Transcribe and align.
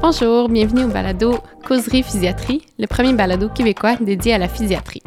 Bonjour, 0.00 0.50
bienvenue 0.50 0.84
au 0.84 0.88
balado 0.88 1.38
Causerie 1.66 2.02
Physiatrie, 2.02 2.60
le 2.78 2.86
premier 2.86 3.14
balado 3.14 3.48
québécois 3.48 3.96
dédié 3.96 4.34
à 4.34 4.38
la 4.38 4.48
physiatrie. 4.48 5.02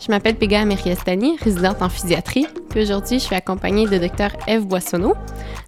Je 0.00 0.12
m'appelle 0.12 0.36
Pega 0.36 0.60
Amériestani, 0.60 1.36
résidente 1.42 1.82
en 1.82 1.88
physiatrie, 1.88 2.46
puis 2.70 2.82
aujourd'hui 2.82 3.18
je 3.18 3.24
suis 3.24 3.34
accompagnée 3.34 3.86
de 3.86 3.98
Dr 3.98 4.30
Eve 4.46 4.66
Boissonneau. 4.66 5.14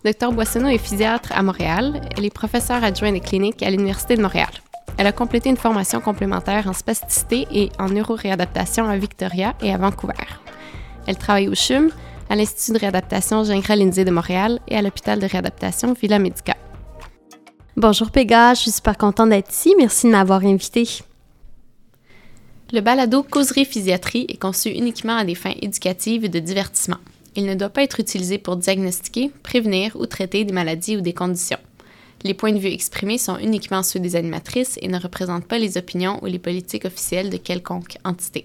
Dr 0.04 0.32
Boissonneau 0.32 0.68
est 0.68 0.78
physiatre 0.78 1.32
à 1.34 1.42
Montréal. 1.42 2.00
Elle 2.16 2.24
est 2.24 2.32
professeure 2.32 2.84
adjointe 2.84 3.14
des 3.14 3.20
cliniques 3.20 3.62
à 3.62 3.70
l'Université 3.70 4.16
de 4.16 4.22
Montréal. 4.22 4.59
Elle 5.00 5.06
a 5.06 5.12
complété 5.12 5.48
une 5.48 5.56
formation 5.56 5.98
complémentaire 6.02 6.66
en 6.66 6.74
spasticité 6.74 7.48
et 7.50 7.70
en 7.78 7.88
neuroréadaptation 7.88 8.86
à 8.86 8.98
Victoria 8.98 9.54
et 9.62 9.72
à 9.72 9.78
Vancouver. 9.78 10.12
Elle 11.06 11.16
travaille 11.16 11.48
au 11.48 11.54
CHUM, 11.54 11.90
à 12.28 12.36
l'Institut 12.36 12.74
de 12.74 12.80
réadaptation 12.80 13.42
Gingras-Lindsay 13.42 14.04
de 14.04 14.10
Montréal 14.10 14.60
et 14.68 14.76
à 14.76 14.82
l'hôpital 14.82 15.18
de 15.18 15.24
réadaptation 15.24 15.94
Villa 15.94 16.18
Medica. 16.18 16.54
Bonjour 17.78 18.10
Péga, 18.10 18.52
je 18.52 18.60
suis 18.60 18.72
super 18.72 18.98
contente 18.98 19.30
d'être 19.30 19.50
ici. 19.50 19.74
Merci 19.78 20.06
de 20.06 20.12
m'avoir 20.12 20.44
invitée. 20.44 20.86
Le 22.70 22.82
balado 22.82 23.22
Causerie 23.22 23.64
Physiatrie 23.64 24.26
est 24.28 24.36
conçu 24.36 24.68
uniquement 24.68 25.16
à 25.16 25.24
des 25.24 25.34
fins 25.34 25.54
éducatives 25.62 26.26
et 26.26 26.28
de 26.28 26.40
divertissement. 26.40 26.98
Il 27.36 27.46
ne 27.46 27.54
doit 27.54 27.70
pas 27.70 27.84
être 27.84 28.00
utilisé 28.00 28.36
pour 28.36 28.58
diagnostiquer, 28.58 29.32
prévenir 29.42 29.96
ou 29.96 30.04
traiter 30.04 30.44
des 30.44 30.52
maladies 30.52 30.98
ou 30.98 31.00
des 31.00 31.14
conditions. 31.14 31.56
Les 32.22 32.34
points 32.34 32.52
de 32.52 32.58
vue 32.58 32.72
exprimés 32.72 33.18
sont 33.18 33.38
uniquement 33.38 33.82
ceux 33.82 34.00
des 34.00 34.14
animatrices 34.14 34.78
et 34.82 34.88
ne 34.88 34.98
représentent 34.98 35.46
pas 35.46 35.58
les 35.58 35.78
opinions 35.78 36.22
ou 36.22 36.26
les 36.26 36.38
politiques 36.38 36.84
officielles 36.84 37.30
de 37.30 37.38
quelconque 37.38 37.96
entité. 38.04 38.44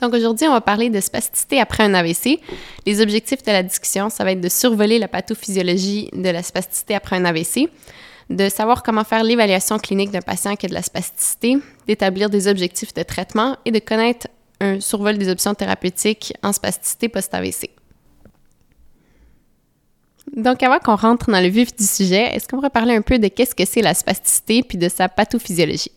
Donc 0.00 0.14
aujourd'hui, 0.14 0.46
on 0.48 0.52
va 0.52 0.62
parler 0.62 0.88
de 0.88 0.98
spasticité 0.98 1.60
après 1.60 1.82
un 1.82 1.92
AVC. 1.92 2.40
Les 2.86 3.02
objectifs 3.02 3.42
de 3.42 3.52
la 3.52 3.62
discussion, 3.62 4.08
ça 4.08 4.24
va 4.24 4.32
être 4.32 4.40
de 4.40 4.48
survoler 4.48 4.98
la 4.98 5.08
pathophysiologie 5.08 6.08
de 6.14 6.30
la 6.30 6.42
spasticité 6.42 6.94
après 6.94 7.16
un 7.16 7.26
AVC, 7.26 7.68
de 8.30 8.48
savoir 8.48 8.82
comment 8.82 9.04
faire 9.04 9.22
l'évaluation 9.22 9.78
clinique 9.78 10.10
d'un 10.10 10.22
patient 10.22 10.56
qui 10.56 10.66
a 10.66 10.68
de 10.70 10.74
la 10.74 10.82
spasticité, 10.82 11.58
d'établir 11.86 12.30
des 12.30 12.48
objectifs 12.48 12.94
de 12.94 13.02
traitement 13.02 13.58
et 13.66 13.72
de 13.72 13.78
connaître 13.78 14.28
un 14.60 14.80
survol 14.80 15.18
des 15.18 15.28
options 15.28 15.54
thérapeutiques 15.54 16.32
en 16.42 16.52
spasticité 16.52 17.10
post-AVC. 17.10 17.79
Donc, 20.36 20.62
avant 20.62 20.78
qu'on 20.78 20.96
rentre 20.96 21.30
dans 21.30 21.40
le 21.40 21.48
vif 21.48 21.74
du 21.74 21.84
sujet, 21.84 22.34
est-ce 22.34 22.46
qu'on 22.46 22.56
pourrait 22.56 22.70
parler 22.70 22.94
un 22.94 23.02
peu 23.02 23.18
de 23.18 23.28
qu'est-ce 23.28 23.54
que 23.54 23.64
c'est 23.64 23.82
la 23.82 23.94
spasticité 23.94 24.62
puis 24.62 24.78
de 24.78 24.88
sa 24.88 25.08
pathophysiologie? 25.08 25.92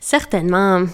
Certainement. 0.00 0.84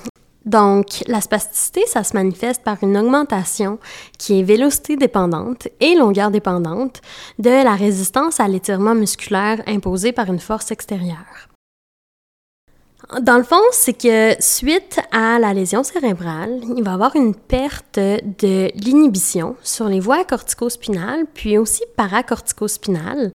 Donc, 0.45 1.03
la 1.09 1.21
spasticité, 1.21 1.85
ça 1.87 2.05
se 2.05 2.15
manifeste 2.15 2.63
par 2.63 2.79
une 2.83 2.97
augmentation 2.97 3.79
qui 4.17 4.41
est 4.41 4.45
vélocité 4.45 4.97
dépendante 4.97 5.69
et 5.81 5.97
longueur 5.97 6.31
dépendante 6.31 7.01
de 7.41 7.51
la 7.51 7.75
résistance 7.75 8.39
à 8.39 8.47
l'étirement 8.47 8.95
musculaire 8.95 9.61
imposée 9.67 10.13
par 10.13 10.27
une 10.27 10.39
force 10.39 10.71
extérieure. 10.71 11.49
Dans 13.21 13.37
le 13.37 13.45
fond, 13.45 13.63
c'est 13.71 13.93
que 13.93 14.35
suite 14.41 15.01
à 15.13 15.39
la 15.39 15.55
lésion 15.55 15.85
cérébrale, 15.85 16.61
il 16.77 16.83
va 16.83 16.91
y 16.91 16.95
avoir 16.95 17.15
une 17.15 17.37
perte 17.37 18.01
de 18.01 18.69
l'inhibition 18.75 19.55
sur 19.63 19.89
les 19.89 20.01
voies 20.01 20.25
corticospinales, 20.25 21.27
puis 21.33 21.57
aussi 21.57 21.85
paracorticospinales, 21.97 23.31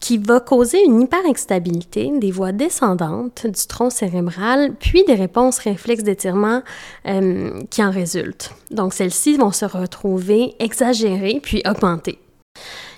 qui 0.00 0.16
va 0.16 0.40
causer 0.40 0.82
une 0.82 1.02
hyperexstabilité 1.02 2.10
des 2.14 2.30
voies 2.30 2.52
descendantes 2.52 3.46
du 3.46 3.66
tronc 3.66 3.90
cérébral, 3.90 4.74
puis 4.80 5.04
des 5.04 5.14
réponses 5.14 5.58
réflexes 5.58 6.04
d'étirement 6.04 6.62
euh, 7.06 7.60
qui 7.68 7.84
en 7.84 7.90
résultent. 7.90 8.54
Donc, 8.70 8.94
celles-ci 8.94 9.36
vont 9.36 9.52
se 9.52 9.66
retrouver 9.66 10.54
exagérées 10.58 11.40
puis 11.42 11.62
augmentées. 11.68 12.18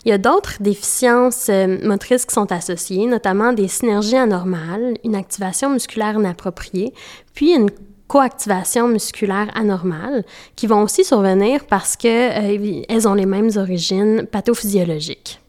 Il 0.04 0.08
y 0.08 0.12
a 0.12 0.18
d'autres 0.18 0.56
déficiences 0.60 1.48
euh, 1.48 1.78
motrices 1.84 2.26
qui 2.26 2.34
sont 2.34 2.50
associées, 2.50 3.06
notamment 3.06 3.52
des 3.52 3.68
synergies 3.68 4.16
anormales, 4.16 4.96
une 5.04 5.14
activation 5.14 5.70
musculaire 5.70 6.14
inappropriée, 6.14 6.92
puis 7.34 7.54
une 7.54 7.70
coactivation 8.08 8.88
musculaire 8.88 9.50
anormale, 9.54 10.24
qui 10.56 10.66
vont 10.66 10.82
aussi 10.82 11.04
survenir 11.04 11.64
parce 11.66 11.96
qu'elles 11.96 12.84
euh, 12.90 13.08
ont 13.08 13.14
les 13.14 13.26
mêmes 13.26 13.50
origines 13.56 14.26
pathophysiologiques. 14.30 15.41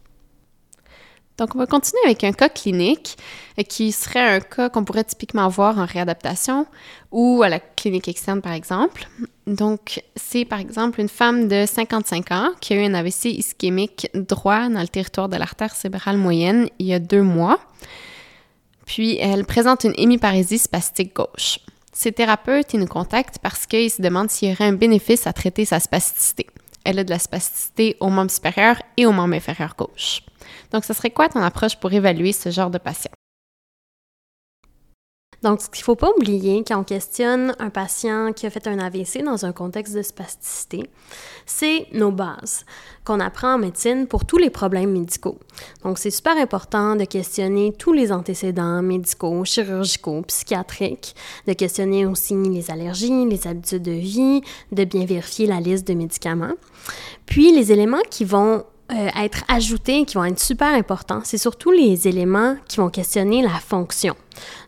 Donc, 1.38 1.56
on 1.56 1.58
va 1.58 1.66
continuer 1.66 2.02
avec 2.06 2.24
un 2.24 2.32
cas 2.32 2.50
clinique 2.50 3.18
euh, 3.60 3.64
qui 3.64 3.92
serait 3.92 4.36
un 4.36 4.40
cas 4.40 4.70
qu'on 4.70 4.84
pourrait 4.84 5.04
typiquement 5.04 5.48
voir 5.48 5.80
en 5.80 5.86
réadaptation 5.86 6.68
ou 7.12 7.42
à 7.44 7.50
la 7.50 7.60
clinique 7.60 8.08
externe, 8.08 8.42
par 8.42 8.54
exemple. 8.54 9.08
Donc, 9.48 10.04
c'est 10.16 10.46
par 10.46 10.60
exemple 10.60 11.02
une 11.02 11.10
femme 11.10 11.48
de 11.48 11.66
55 11.66 12.32
ans 12.32 12.50
qui 12.62 12.74
a 12.74 12.78
eu 12.78 12.86
un 12.86 12.94
AVC 12.94 13.26
ischémique 13.26 14.10
droit 14.14 14.70
dans 14.70 14.82
le 14.82 14.88
territoire 14.88 15.28
de 15.28 15.38
l'artère 15.38 15.76
cérébrale 15.76 16.18
moyenne 16.18 16.70
il 16.80 16.86
y 16.86 16.94
a 16.94 17.00
deux 17.00 17.24
mois. 17.24 17.60
Puis, 18.86 19.18
elle 19.18 19.46
présente 19.46 19.86
une 19.86 19.94
hémiparésie 19.98 20.60
spastique 20.60 21.16
gauche. 21.16 21.60
Ces 21.94 22.12
thérapeutes, 22.12 22.74
ils 22.74 22.80
nous 22.80 22.88
contactent 22.88 23.40
parce 23.40 23.66
qu'ils 23.66 23.92
se 23.92 24.02
demandent 24.02 24.30
s'il 24.30 24.50
y 24.50 24.52
aurait 24.52 24.66
un 24.66 24.74
bénéfice 24.74 25.26
à 25.26 25.34
traiter 25.34 25.66
sa 25.66 25.80
spasticité. 25.80 26.48
Elle 26.84 27.00
a 27.00 27.04
de 27.04 27.10
la 27.10 27.20
spasticité 27.20 27.98
au 28.00 28.10
membre 28.10 28.32
supérieur 28.32 28.82
et 28.98 29.06
au 29.06 29.12
membre 29.12 29.36
inférieur 29.36 29.76
gauche. 29.78 30.22
Donc, 30.72 30.86
ce 30.86 30.94
serait 30.94 31.12
quoi 31.12 31.30
ton 31.30 31.42
approche 31.42 31.78
pour 31.78 31.94
évaluer 31.94 32.34
ce 32.34 32.50
genre 32.50 32.70
de 32.70 32.78
patient? 32.78 33.12
Donc, 35.44 35.62
ce 35.62 35.70
qu'il 35.70 35.82
ne 35.82 35.86
faut 35.86 35.96
pas 35.96 36.10
oublier 36.16 36.64
quand 36.66 36.80
on 36.80 36.84
questionne 36.84 37.54
un 37.60 37.70
patient 37.70 38.32
qui 38.34 38.46
a 38.46 38.50
fait 38.50 38.66
un 38.68 38.80
AVC 38.80 39.24
dans 39.24 39.46
un 39.46 39.52
contexte 39.52 39.94
de 39.94 40.02
spasticité, 40.02 40.90
c'est 41.46 41.88
nos 41.92 42.12
bases 42.12 42.66
qu'on 43.04 43.20
apprend 43.20 43.56
en 43.56 43.58
médecine 43.58 44.08
pour 44.08 44.26
tous 44.26 44.38
les 44.38 44.50
problèmes 44.50 44.92
médicaux. 44.92 45.38
Donc, 45.84 46.00
c'est 46.00 46.12
super 46.12 46.38
important 46.38 46.96
de 46.96 47.04
questionner 47.04 47.74
tous 47.78 47.92
les 47.92 48.14
antécédents 48.14 48.82
médicaux, 48.82 49.44
chirurgicaux, 49.44 50.22
psychiatriques, 50.22 51.14
de 51.46 51.54
questionner 51.54 52.06
aussi 52.06 52.36
les 52.36 52.72
allergies, 52.72 53.26
les 53.26 53.46
habitudes 53.46 53.84
de 53.84 53.92
vie, 53.92 54.42
de 54.72 54.86
bien 54.86 55.06
vérifier 55.06 55.46
la 55.46 55.60
liste 55.60 55.86
de 55.86 55.94
médicaments. 55.94 56.54
Puis, 57.26 57.52
les 57.52 57.74
éléments 57.74 58.02
qui 58.10 58.24
vont 58.24 58.64
euh, 58.94 59.10
être 59.20 59.44
ajoutés, 59.48 60.06
qui 60.06 60.16
vont 60.16 60.26
être 60.26 60.40
super 60.40 60.74
importants, 60.74 61.22
c'est 61.24 61.38
surtout 61.38 61.72
les 61.72 62.08
éléments 62.08 62.56
qui 62.68 62.78
vont 62.78 62.90
questionner 62.90 63.42
la 63.42 63.50
fonction. 63.50 64.16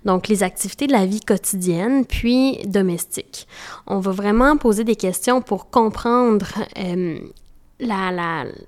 Donc, 0.03 0.27
les 0.27 0.41
activités 0.41 0.87
de 0.87 0.91
la 0.93 1.05
vie 1.05 1.19
quotidienne, 1.19 2.05
puis 2.05 2.57
domestique. 2.65 3.47
On 3.87 3.99
va 3.99 4.11
vraiment 4.11 4.57
poser 4.57 4.83
des 4.83 4.95
questions 4.95 5.41
pour 5.41 5.69
comprendre 5.69 6.47
euh, 6.79 7.19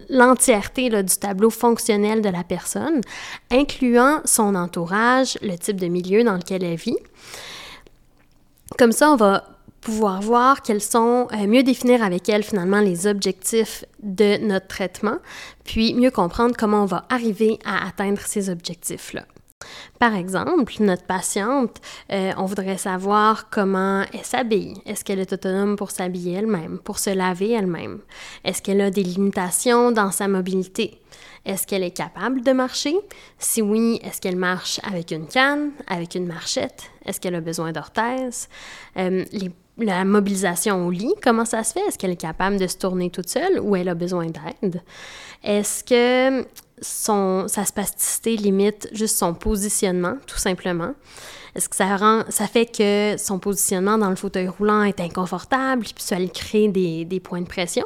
l'entièreté 0.10 0.90
du 0.90 1.18
tableau 1.18 1.50
fonctionnel 1.50 2.22
de 2.22 2.30
la 2.30 2.44
personne, 2.44 3.02
incluant 3.52 4.22
son 4.26 4.54
entourage, 4.54 5.38
le 5.42 5.58
type 5.58 5.80
de 5.80 5.88
milieu 5.88 6.24
dans 6.24 6.36
lequel 6.36 6.64
elle 6.64 6.76
vit. 6.76 6.98
Comme 8.78 8.92
ça, 8.92 9.12
on 9.12 9.16
va 9.16 9.57
pouvoir 9.88 10.20
voir 10.20 10.64
quels 10.64 10.82
sont, 10.82 11.30
euh, 11.32 11.48
mieux 11.48 11.64
définir 11.64 12.04
avec 12.04 12.28
elle 12.28 12.44
finalement 12.44 12.82
les 12.82 13.08
objectifs 13.08 13.86
de 14.04 14.36
notre 14.46 14.68
traitement, 14.68 15.16
puis 15.64 15.94
mieux 15.94 16.12
comprendre 16.12 16.56
comment 16.60 16.84
on 16.84 16.86
va 16.86 17.06
arriver 17.10 17.58
à 17.64 17.88
atteindre 17.88 18.20
ces 18.20 18.50
objectifs-là. 18.50 19.24
Par 19.98 20.14
exemple, 20.14 20.74
notre 20.82 21.06
patiente, 21.06 21.78
euh, 22.12 22.34
on 22.36 22.44
voudrait 22.44 22.78
savoir 22.78 23.50
comment 23.50 24.04
elle 24.14 24.26
s'habille. 24.26 24.74
Est-ce 24.86 25.06
qu'elle 25.06 25.20
est 25.20 25.32
autonome 25.32 25.78
pour 25.78 25.92
s'habiller 25.92 26.34
elle-même, 26.34 26.80
pour 26.80 27.00
se 27.00 27.12
laver 27.12 27.52
elle-même? 27.52 28.00
Est-ce 28.44 28.62
qu'elle 28.62 28.82
a 28.82 28.92
des 28.92 29.04
limitations 29.04 29.94
dans 29.94 30.12
sa 30.12 30.28
mobilité? 30.28 31.00
Est-ce 31.46 31.66
qu'elle 31.66 31.84
est 31.84 31.96
capable 31.96 32.42
de 32.42 32.52
marcher? 32.52 32.98
Si 33.40 33.62
oui, 33.62 34.02
est-ce 34.04 34.20
qu'elle 34.20 34.36
marche 34.36 34.82
avec 34.84 35.12
une 35.12 35.28
canne, 35.28 35.72
avec 35.88 36.16
une 36.16 36.28
marchette? 36.28 36.92
Est-ce 37.06 37.22
qu'elle 37.22 37.36
a 37.36 37.42
besoin 37.42 37.72
d'orthèses? 37.72 38.50
Euh, 38.98 39.24
la 39.78 40.06
mobilisation 40.06 40.86
au 40.86 40.92
lit, 40.92 41.14
comment 41.22 41.46
ça 41.46 41.64
se 41.64 41.74
fait? 41.74 41.82
Est-ce 41.88 41.98
qu'elle 41.98 42.12
est 42.12 42.16
capable 42.16 42.58
de 42.58 42.68
se 42.68 42.78
tourner 42.78 43.10
toute 43.10 43.30
seule 43.30 43.60
ou 43.60 43.76
elle 43.76 43.90
a 43.90 43.94
besoin 43.96 44.28
d'aide? 44.28 44.82
Est-ce 45.44 45.84
que 45.84 46.46
son, 46.82 47.48
sa 47.48 47.66
spasticité 47.66 48.36
limite 48.36 48.90
juste 48.92 49.18
son 49.18 49.34
positionnement, 49.34 50.16
tout 50.26 50.38
simplement? 50.38 50.94
Est-ce 51.56 51.70
que 51.70 51.76
ça 51.76 51.96
rend, 51.96 52.24
ça 52.30 52.48
fait 52.48 52.66
que 52.66 53.16
son 53.18 53.40
positionnement 53.40 53.98
dans 53.98 54.10
le 54.10 54.16
fauteuil 54.16 54.48
roulant 54.48 54.84
est 54.84 55.00
inconfortable, 55.00 55.84
puis 55.84 55.94
ça 55.98 56.20
lui 56.20 56.30
crée 56.30 56.68
des, 56.68 57.06
des 57.06 57.20
points 57.20 57.42
de 57.42 57.48
pression? 57.48 57.86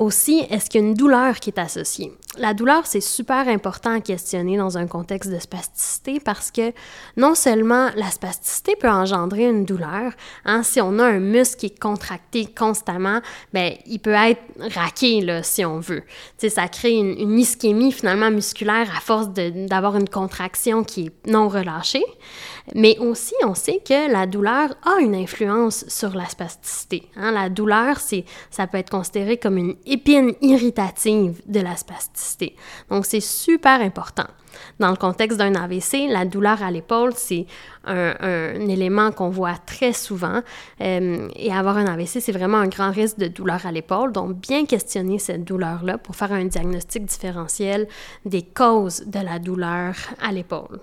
Aussi, 0.00 0.46
est-ce 0.48 0.70
qu'il 0.70 0.80
y 0.80 0.84
a 0.84 0.86
une 0.86 0.94
douleur 0.94 1.40
qui 1.40 1.50
est 1.50 1.58
associée? 1.58 2.10
La 2.38 2.54
douleur, 2.54 2.86
c'est 2.86 3.02
super 3.02 3.46
important 3.48 3.92
à 3.92 4.00
questionner 4.00 4.56
dans 4.56 4.78
un 4.78 4.86
contexte 4.86 5.30
de 5.30 5.38
spasticité 5.38 6.20
parce 6.20 6.50
que 6.50 6.72
non 7.18 7.34
seulement 7.34 7.90
la 7.96 8.10
spasticité 8.10 8.76
peut 8.76 8.88
engendrer 8.88 9.44
une 9.44 9.66
douleur, 9.66 10.12
hein, 10.46 10.62
si 10.62 10.80
on 10.80 10.98
a 11.00 11.04
un 11.04 11.18
muscle 11.18 11.58
qui 11.58 11.66
est 11.66 11.78
contracté 11.78 12.46
constamment, 12.46 13.20
ben, 13.52 13.74
il 13.84 13.98
peut 13.98 14.14
être 14.14 14.40
raqué, 14.74 15.20
là, 15.20 15.42
si 15.42 15.66
on 15.66 15.80
veut. 15.80 16.02
sais, 16.38 16.48
ça 16.48 16.66
crée 16.68 16.92
une, 16.92 17.38
ischémie 17.38 17.92
finalement 17.92 18.30
musculaire 18.30 18.88
à 18.96 19.00
force 19.00 19.28
d'avoir 19.28 19.96
une 19.96 20.08
contraction 20.08 20.82
qui 20.82 21.08
est 21.08 21.30
non 21.30 21.46
relâchée. 21.48 22.04
Mais 22.74 22.98
aussi, 22.98 23.34
on 23.44 23.54
sait 23.54 23.80
que 23.84 24.10
la 24.10 24.26
douleur 24.26 24.74
a 24.84 25.00
une 25.00 25.14
influence 25.14 25.84
sur 25.88 26.14
la 26.14 26.26
spasticité. 26.26 27.08
Hein. 27.16 27.32
La 27.32 27.48
douleur, 27.48 27.98
c'est, 27.98 28.24
ça 28.50 28.66
peut 28.66 28.78
être 28.78 28.90
considéré 28.90 29.38
comme 29.38 29.56
une 29.56 29.76
épine 29.86 30.34
irritative 30.40 31.40
de 31.46 31.60
la 31.60 31.76
spasticité. 31.76 32.56
Donc, 32.90 33.06
c'est 33.06 33.20
super 33.20 33.80
important. 33.80 34.26
Dans 34.78 34.90
le 34.90 34.96
contexte 34.96 35.38
d'un 35.38 35.54
AVC, 35.54 36.08
la 36.08 36.24
douleur 36.24 36.62
à 36.62 36.70
l'épaule, 36.70 37.12
c'est 37.14 37.46
un, 37.84 38.68
élément 38.68 39.10
qu'on 39.12 39.30
voit 39.30 39.56
très 39.66 39.92
souvent. 39.92 40.40
Euh, 40.80 41.28
et 41.36 41.52
avoir 41.52 41.76
un 41.76 41.86
AVC, 41.86 42.20
c'est 42.20 42.32
vraiment 42.32 42.58
un 42.58 42.68
grand 42.68 42.90
risque 42.90 43.18
de 43.18 43.28
douleur 43.28 43.64
à 43.66 43.72
l'épaule. 43.72 44.12
Donc, 44.12 44.36
bien 44.36 44.66
questionner 44.66 45.18
cette 45.18 45.44
douleur-là 45.44 45.98
pour 45.98 46.16
faire 46.16 46.32
un 46.32 46.44
diagnostic 46.44 47.04
différentiel 47.04 47.88
des 48.24 48.42
causes 48.42 49.04
de 49.06 49.20
la 49.20 49.38
douleur 49.38 49.94
à 50.20 50.32
l'épaule. 50.32 50.80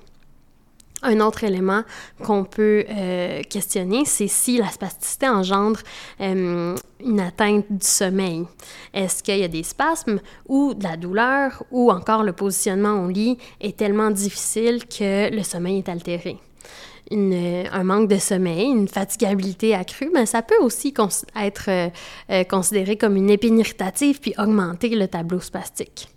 Un 1.04 1.20
autre 1.20 1.44
élément 1.44 1.84
qu'on 2.24 2.44
peut 2.44 2.84
euh, 2.90 3.44
questionner, 3.44 4.04
c'est 4.06 4.28
si 4.28 4.58
la 4.58 4.68
spasticité 4.68 5.30
engendre 5.30 5.80
euh, 6.22 6.76
une 7.00 7.20
atteinte 7.20 7.66
du 7.70 7.86
sommeil. 7.86 8.46
Est-ce 8.96 9.22
qu'il 9.22 9.38
y 9.38 9.44
a 9.44 9.48
des 9.48 9.62
spasmes 9.62 10.20
ou 10.48 10.74
de 10.74 10.84
la 10.84 10.98
douleur 10.98 11.64
ou 11.70 11.92
encore 11.92 12.24
le 12.24 12.34
positionnement 12.34 13.06
au 13.06 13.10
lit 13.10 13.38
est 13.62 13.78
tellement 13.78 14.10
difficile 14.10 14.86
que 14.88 15.34
le 15.34 15.44
sommeil 15.44 15.80
est 15.80 15.90
altéré? 15.90 16.38
un 17.10 17.84
manque 17.84 18.10
de 18.10 18.18
sommeil, 18.18 18.66
une 18.66 18.90
fatigabilité 18.90 19.74
accrue, 19.74 20.12
mais 20.14 20.26
ça 20.26 20.42
peut 20.42 20.58
aussi 20.60 20.94
être 21.36 21.70
euh, 21.70 22.44
considéré 22.44 22.98
comme 22.98 23.16
une 23.16 23.30
épine 23.30 23.60
irritative 23.60 24.20
puis 24.20 24.34
augmenter 24.38 24.90
le 24.90 25.08
tableau 25.08 25.40
spastique. 25.40 26.10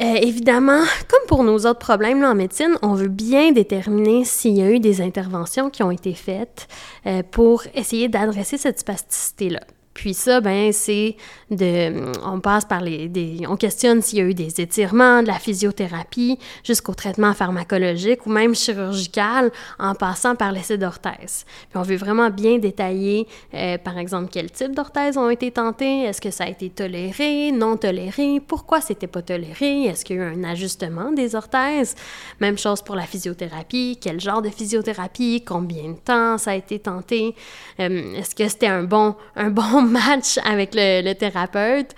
Euh, 0.00 0.14
évidemment, 0.14 0.82
comme 1.08 1.26
pour 1.28 1.44
nos 1.44 1.58
autres 1.66 1.78
problèmes 1.78 2.24
en 2.24 2.34
médecine, 2.34 2.74
on 2.80 2.94
veut 2.94 3.08
bien 3.08 3.52
déterminer 3.52 4.24
s'il 4.24 4.56
y 4.56 4.62
a 4.62 4.70
eu 4.70 4.80
des 4.80 5.02
interventions 5.02 5.68
qui 5.68 5.82
ont 5.82 5.90
été 5.90 6.14
faites 6.14 6.68
euh, 7.06 7.22
pour 7.30 7.64
essayer 7.74 8.08
d'adresser 8.08 8.56
cette 8.56 8.78
spasticité-là. 8.78 9.60
Puis 10.00 10.14
ça, 10.14 10.40
ben, 10.40 10.72
c'est 10.72 11.14
de, 11.50 12.10
on 12.24 12.40
passe 12.40 12.64
par 12.64 12.80
les, 12.80 13.10
on 13.46 13.56
questionne 13.56 14.00
s'il 14.00 14.18
y 14.18 14.22
a 14.22 14.24
eu 14.24 14.32
des 14.32 14.58
étirements, 14.58 15.22
de 15.22 15.26
la 15.26 15.34
physiothérapie, 15.34 16.38
jusqu'au 16.64 16.94
traitement 16.94 17.34
pharmacologique 17.34 18.24
ou 18.24 18.30
même 18.30 18.54
chirurgical, 18.54 19.52
en 19.78 19.94
passant 19.94 20.36
par 20.36 20.52
l'essai 20.52 20.78
d'orthèse. 20.78 21.44
Puis 21.68 21.76
on 21.78 21.82
veut 21.82 21.98
vraiment 21.98 22.30
bien 22.30 22.56
détailler, 22.56 23.26
euh, 23.52 23.76
par 23.76 23.98
exemple, 23.98 24.30
quel 24.32 24.50
type 24.50 24.74
d'orthèse 24.74 25.18
ont 25.18 25.28
été 25.28 25.50
tentés, 25.50 26.04
est-ce 26.04 26.22
que 26.22 26.30
ça 26.30 26.44
a 26.44 26.48
été 26.48 26.70
toléré, 26.70 27.52
non 27.52 27.76
toléré, 27.76 28.40
pourquoi 28.40 28.80
c'était 28.80 29.06
pas 29.06 29.20
toléré, 29.20 29.82
est-ce 29.82 30.02
qu'il 30.02 30.16
y 30.16 30.18
a 30.20 30.22
eu 30.22 30.34
un 30.34 30.44
ajustement 30.44 31.12
des 31.12 31.34
orthèses? 31.34 31.94
Même 32.40 32.56
chose 32.56 32.80
pour 32.80 32.96
la 32.96 33.04
physiothérapie, 33.04 33.98
quel 34.00 34.18
genre 34.18 34.40
de 34.40 34.48
physiothérapie, 34.48 35.44
combien 35.46 35.90
de 35.90 35.98
temps 35.98 36.38
ça 36.38 36.52
a 36.52 36.54
été 36.54 36.78
tenté, 36.78 37.34
euh, 37.80 38.14
est-ce 38.14 38.34
que 38.34 38.48
c'était 38.48 38.68
un 38.68 38.84
bon, 38.84 39.14
un 39.36 39.50
bon 39.50 39.89
match 39.90 40.38
avec 40.44 40.70
le, 40.74 41.12
thérapeute. 41.12 41.94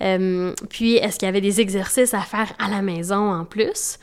Euh, 0.00 0.52
puis, 0.68 0.96
est-ce 0.96 1.18
qu'il 1.18 1.26
y 1.26 1.28
avait 1.28 1.40
des 1.40 1.60
exercices 1.60 2.14
à 2.14 2.20
faire 2.20 2.52
à 2.58 2.68
la 2.68 2.82
maison 2.82 3.32
en 3.32 3.44
plus? 3.44 3.98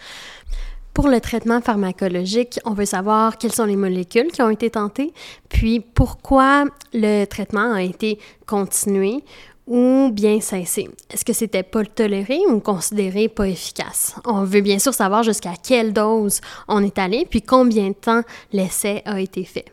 Pour 0.93 1.07
le 1.07 1.19
traitement 1.19 1.59
pharmacologique, 1.59 2.59
on 2.65 2.73
veut 2.73 2.85
savoir 2.85 3.39
quelles 3.39 3.51
sont 3.51 3.65
les 3.65 3.75
molécules 3.75 4.31
qui 4.31 4.43
ont 4.43 4.49
été 4.51 4.69
tentées, 4.69 5.11
puis 5.49 5.79
pourquoi 5.79 6.65
le 6.93 7.25
traitement 7.25 7.73
a 7.73 7.81
été 7.81 8.19
continué 8.45 9.23
ou 9.65 10.11
bien 10.11 10.39
cessé. 10.39 10.89
Est-ce 11.09 11.25
que 11.25 11.33
c'était 11.33 11.63
pas 11.63 11.83
toléré 11.83 12.39
ou 12.47 12.59
considéré 12.59 13.27
pas 13.27 13.47
efficace? 13.47 14.15
On 14.25 14.43
veut 14.43 14.61
bien 14.61 14.77
sûr 14.77 14.93
savoir 14.93 15.23
jusqu'à 15.23 15.53
quelle 15.61 15.93
dose 15.93 16.41
on 16.67 16.83
est 16.83 16.99
allé, 16.99 17.25
puis 17.27 17.41
combien 17.41 17.87
de 17.87 17.93
temps 17.93 18.21
l'essai 18.51 19.01
a 19.05 19.19
été 19.19 19.45
fait. 19.45 19.65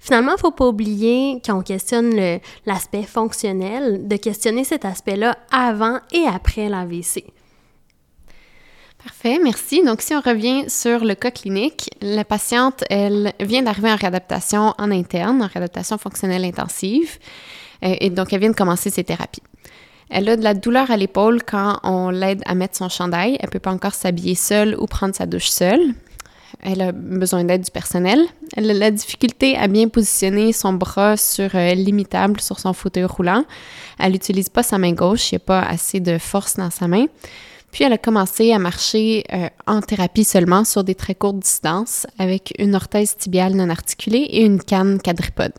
Finalement, 0.00 0.32
il 0.32 0.36
ne 0.36 0.40
faut 0.40 0.50
pas 0.50 0.66
oublier, 0.66 1.42
quand 1.44 1.58
on 1.58 1.62
questionne 1.62 2.40
l'aspect 2.64 3.02
fonctionnel, 3.02 4.08
de 4.08 4.16
questionner 4.16 4.64
cet 4.64 4.86
aspect-là 4.86 5.36
avant 5.52 5.98
et 6.10 6.24
après 6.26 6.70
l'AVC. 6.70 7.24
Parfait, 9.02 9.38
merci. 9.42 9.82
Donc, 9.82 10.00
si 10.00 10.14
on 10.14 10.20
revient 10.20 10.64
sur 10.68 11.04
le 11.04 11.14
cas 11.14 11.30
clinique, 11.30 11.90
la 12.00 12.24
patiente, 12.24 12.82
elle 12.90 13.32
vient 13.40 13.62
d'arriver 13.62 13.92
en 13.92 13.96
réadaptation 13.96 14.74
en 14.78 14.90
interne, 14.90 15.42
en 15.42 15.46
réadaptation 15.46 15.98
fonctionnelle 15.98 16.44
intensive, 16.44 17.18
euh, 17.84 17.94
et 18.00 18.10
donc 18.10 18.32
elle 18.32 18.40
vient 18.40 18.50
de 18.50 18.56
commencer 18.56 18.90
ses 18.90 19.04
thérapies. 19.04 19.42
Elle 20.10 20.28
a 20.28 20.36
de 20.36 20.42
la 20.42 20.54
douleur 20.54 20.90
à 20.90 20.96
l'épaule 20.96 21.42
quand 21.42 21.78
on 21.82 22.10
l'aide 22.10 22.42
à 22.44 22.54
mettre 22.54 22.76
son 22.76 22.88
chandail. 22.88 23.36
Elle 23.38 23.46
ne 23.46 23.52
peut 23.52 23.60
pas 23.60 23.70
encore 23.70 23.94
s'habiller 23.94 24.34
seule 24.34 24.76
ou 24.78 24.86
prendre 24.86 25.14
sa 25.14 25.24
douche 25.26 25.48
seule 25.48 25.94
elle 26.62 26.82
a 26.82 26.92
besoin 26.92 27.44
d'aide 27.44 27.62
du 27.62 27.70
personnel. 27.70 28.20
Elle 28.56 28.70
a 28.70 28.74
la 28.74 28.90
difficulté 28.90 29.56
à 29.56 29.66
bien 29.68 29.88
positionner 29.88 30.52
son 30.52 30.72
bras 30.72 31.16
sur 31.16 31.54
euh, 31.54 31.74
l'imitable 31.74 32.40
sur 32.40 32.58
son 32.58 32.72
fauteuil 32.72 33.04
roulant. 33.04 33.44
Elle 33.98 34.12
n'utilise 34.12 34.48
pas 34.48 34.62
sa 34.62 34.78
main 34.78 34.92
gauche, 34.92 35.32
il 35.32 35.36
n'y 35.36 35.42
a 35.42 35.44
pas 35.44 35.62
assez 35.62 36.00
de 36.00 36.18
force 36.18 36.56
dans 36.56 36.70
sa 36.70 36.88
main. 36.88 37.06
Puis 37.72 37.84
elle 37.84 37.92
a 37.92 37.98
commencé 37.98 38.52
à 38.52 38.58
marcher 38.58 39.24
euh, 39.32 39.48
en 39.66 39.80
thérapie 39.80 40.24
seulement 40.24 40.64
sur 40.64 40.82
des 40.82 40.94
très 40.94 41.14
courtes 41.14 41.38
distances 41.38 42.06
avec 42.18 42.52
une 42.58 42.74
orthèse 42.74 43.16
tibiale 43.16 43.54
non 43.54 43.70
articulée 43.70 44.26
et 44.30 44.44
une 44.44 44.60
canne 44.60 45.00
quadripode. 45.00 45.54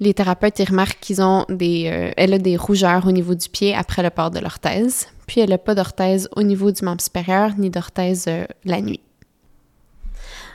Les 0.00 0.14
thérapeutes 0.14 0.60
remarquent 0.68 0.98
qu'ils 1.00 1.22
ont 1.22 1.44
des, 1.48 1.84
euh, 1.86 2.10
elle 2.16 2.34
a 2.34 2.38
des 2.38 2.56
rougeurs 2.56 3.06
au 3.06 3.12
niveau 3.12 3.34
du 3.34 3.48
pied 3.48 3.74
après 3.74 4.02
le 4.02 4.10
port 4.10 4.30
de 4.30 4.40
l'orthèse. 4.40 5.06
Puis 5.26 5.40
elle 5.40 5.50
n'a 5.50 5.58
pas 5.58 5.74
d'orthèse 5.74 6.28
au 6.34 6.42
niveau 6.42 6.72
du 6.72 6.84
membre 6.84 7.02
supérieur 7.02 7.52
ni 7.56 7.70
d'orthèse 7.70 8.28
la 8.64 8.80
nuit. 8.80 9.00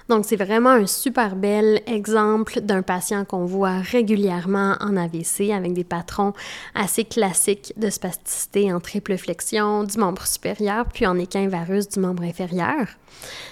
Donc, 0.08 0.26
c'est 0.26 0.36
vraiment 0.36 0.70
un 0.70 0.86
super 0.86 1.36
bel 1.36 1.82
exemple 1.88 2.62
d'un 2.62 2.84
patient 2.84 3.26
qu'on 3.26 3.46
voit 3.46 3.80
régulièrement 3.80 4.76
en 4.80 4.96
AVC 4.98 5.52
avec 5.52 5.74
des 5.74 5.84
patrons 5.84 6.34
assez 6.76 7.06
classiques 7.06 7.74
de 7.78 7.90
spasticité 7.90 8.72
en 8.72 8.80
triple 8.80 9.18
flexion 9.18 9.84
du 9.84 9.98
membre 9.98 10.28
supérieur 10.28 10.86
puis 10.94 11.08
en 11.08 11.18
équin 11.18 11.48
varus 11.48 11.90
du 11.90 12.00
membre 12.00 12.24
inférieur. 12.24 12.88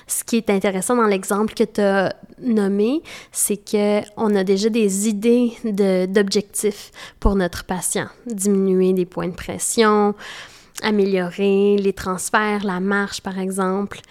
Ce 0.08 0.24
qui 0.24 0.38
est 0.38 0.50
intéressant 0.50 0.96
dans 0.96 1.08
l'exemple 1.08 1.54
que 1.54 1.64
tu 1.64 1.82
as 1.82 2.16
nommé, 2.40 3.02
c'est 3.32 3.58
qu'on 3.58 4.36
a 4.36 4.44
déjà 4.44 4.70
des 4.70 5.10
idées 5.10 5.54
d'objectifs 6.08 6.92
pour 7.20 7.36
notre 7.36 7.64
patient. 7.64 8.08
Diminuer 8.28 8.94
des 8.94 9.06
points 9.06 9.30
de 9.30 9.36
pression, 9.36 10.14
améliorer 10.84 11.78
les 11.78 11.94
transferts, 11.94 12.64
la 12.64 12.80
marche 12.80 13.22
par 13.22 13.40
exemple. 13.40 14.02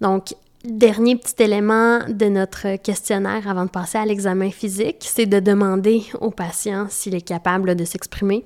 Donc, 0.00 0.34
Dernier 0.64 1.16
petit 1.16 1.42
élément 1.42 1.98
de 2.08 2.26
notre 2.26 2.76
questionnaire 2.76 3.48
avant 3.48 3.64
de 3.64 3.70
passer 3.70 3.98
à 3.98 4.06
l'examen 4.06 4.48
physique, 4.48 4.98
c'est 5.00 5.26
de 5.26 5.40
demander 5.40 6.04
au 6.20 6.30
patient 6.30 6.86
s'il 6.88 7.16
est 7.16 7.26
capable 7.26 7.74
de 7.74 7.84
s'exprimer, 7.84 8.44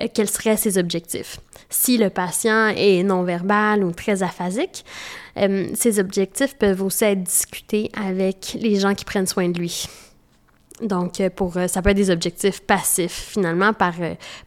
euh, 0.00 0.06
quels 0.12 0.30
seraient 0.30 0.56
ses 0.56 0.78
objectifs. 0.78 1.38
Si 1.68 1.98
le 1.98 2.08
patient 2.08 2.68
est 2.68 3.02
non-verbal 3.02 3.84
ou 3.84 3.92
très 3.92 4.22
aphasique, 4.22 4.86
euh, 5.36 5.68
ses 5.74 6.00
objectifs 6.00 6.56
peuvent 6.56 6.82
aussi 6.82 7.04
être 7.04 7.22
discutés 7.22 7.90
avec 7.94 8.56
les 8.58 8.76
gens 8.76 8.94
qui 8.94 9.04
prennent 9.04 9.26
soin 9.26 9.50
de 9.50 9.58
lui. 9.58 9.86
Donc, 10.80 11.20
euh, 11.20 11.28
pour, 11.28 11.58
ça 11.66 11.82
peut 11.82 11.90
être 11.90 11.96
des 11.96 12.10
objectifs 12.10 12.62
passifs, 12.62 13.32
finalement, 13.32 13.74
par, 13.74 13.96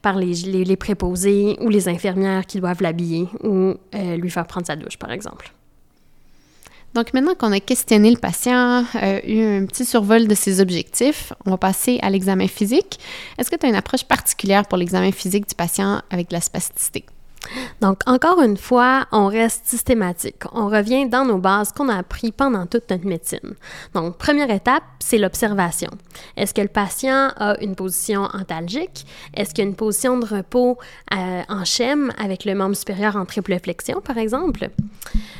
par 0.01 0.17
les, 0.17 0.33
les, 0.33 0.75
préposés 0.75 1.57
ou 1.61 1.69
les 1.69 1.89
infirmières 1.89 2.47
qui 2.47 2.59
doivent 2.59 2.81
l'habiller 2.81 3.27
ou 3.43 3.75
lui 3.93 4.31
faire 4.31 4.47
prendre 4.47 4.65
sa 4.65 4.75
douche, 4.75 4.97
par 4.97 5.11
exemple. 5.11 5.53
Donc 6.97 7.13
maintenant 7.13 7.35
qu'on 7.35 7.51
a 7.51 7.59
questionné 7.59 8.09
le 8.09 8.17
patient, 8.17 8.83
euh, 8.95 9.19
eu 9.23 9.39
un 9.39 9.67
petit 9.67 9.85
survol 9.85 10.27
de 10.27 10.33
ses 10.33 10.61
objectifs, 10.61 11.31
on 11.45 11.51
va 11.51 11.57
passer 11.59 11.99
à 12.01 12.09
l'examen 12.09 12.47
physique. 12.47 12.97
Est-ce 13.37 13.51
que 13.51 13.55
tu 13.55 13.67
as 13.67 13.69
une 13.69 13.75
approche 13.75 14.03
particulière 14.03 14.65
pour 14.65 14.79
l'examen 14.79 15.11
physique 15.11 15.47
du 15.47 15.53
patient 15.53 16.01
avec 16.09 16.31
la 16.31 16.41
spasticité? 16.41 17.05
Donc, 17.81 17.99
encore 18.05 18.41
une 18.41 18.57
fois, 18.57 19.05
on 19.11 19.27
reste 19.27 19.65
systématique. 19.65 20.43
On 20.53 20.67
revient 20.67 21.07
dans 21.07 21.25
nos 21.25 21.37
bases 21.37 21.71
qu'on 21.71 21.89
a 21.89 21.97
appris 21.97 22.31
pendant 22.31 22.65
toute 22.65 22.89
notre 22.89 23.05
médecine. 23.05 23.55
Donc, 23.93 24.17
première 24.17 24.49
étape, 24.49 24.83
c'est 24.99 25.17
l'observation. 25.17 25.89
Est-ce 26.35 26.53
que 26.53 26.61
le 26.61 26.67
patient 26.67 27.31
a 27.37 27.55
une 27.61 27.75
position 27.75 28.23
antalgique? 28.33 29.05
Est-ce 29.33 29.53
qu'il 29.53 29.63
y 29.63 29.67
a 29.67 29.69
une 29.69 29.75
position 29.75 30.17
de 30.17 30.25
repos 30.25 30.77
euh, 31.13 31.41
en 31.47 31.65
schème 31.65 32.11
avec 32.17 32.45
le 32.45 32.55
membre 32.55 32.75
supérieur 32.75 33.15
en 33.15 33.25
triple 33.25 33.57
flexion, 33.59 34.01
par 34.01 34.17
exemple? 34.17 34.69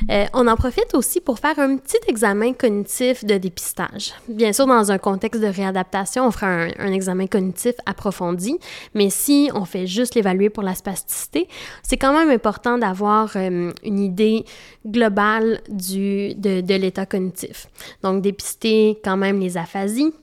Euh, 0.09 0.25
on 0.33 0.47
en 0.47 0.55
profite 0.55 0.93
aussi 0.93 1.19
pour 1.19 1.39
faire 1.39 1.59
un 1.59 1.77
petit 1.77 1.97
examen 2.07 2.53
cognitif 2.53 3.25
de 3.25 3.37
dépistage. 3.37 4.13
Bien 4.27 4.53
sûr, 4.53 4.67
dans 4.67 4.91
un 4.91 4.97
contexte 4.97 5.41
de 5.41 5.47
réadaptation, 5.47 6.27
on 6.27 6.31
fera 6.31 6.47
un, 6.47 6.69
un 6.79 6.91
examen 6.93 7.27
cognitif 7.27 7.73
approfondi, 7.85 8.57
mais 8.93 9.09
si 9.09 9.49
on 9.53 9.65
fait 9.65 9.87
juste 9.87 10.15
l'évaluer 10.15 10.49
pour 10.49 10.63
la 10.63 10.75
spasticité, 10.75 11.47
c'est 11.83 11.96
quand 11.97 12.13
même 12.13 12.29
important 12.29 12.77
d'avoir 12.77 13.31
euh, 13.35 13.71
une 13.83 13.99
idée 13.99 14.45
globale 14.85 15.61
du, 15.69 16.35
de, 16.35 16.61
de 16.61 16.75
l'état 16.75 17.05
cognitif. 17.05 17.67
Donc, 18.03 18.21
dépister 18.21 18.99
quand 19.03 19.17
même 19.17 19.39
les 19.39 19.57
aphasies, 19.57 20.13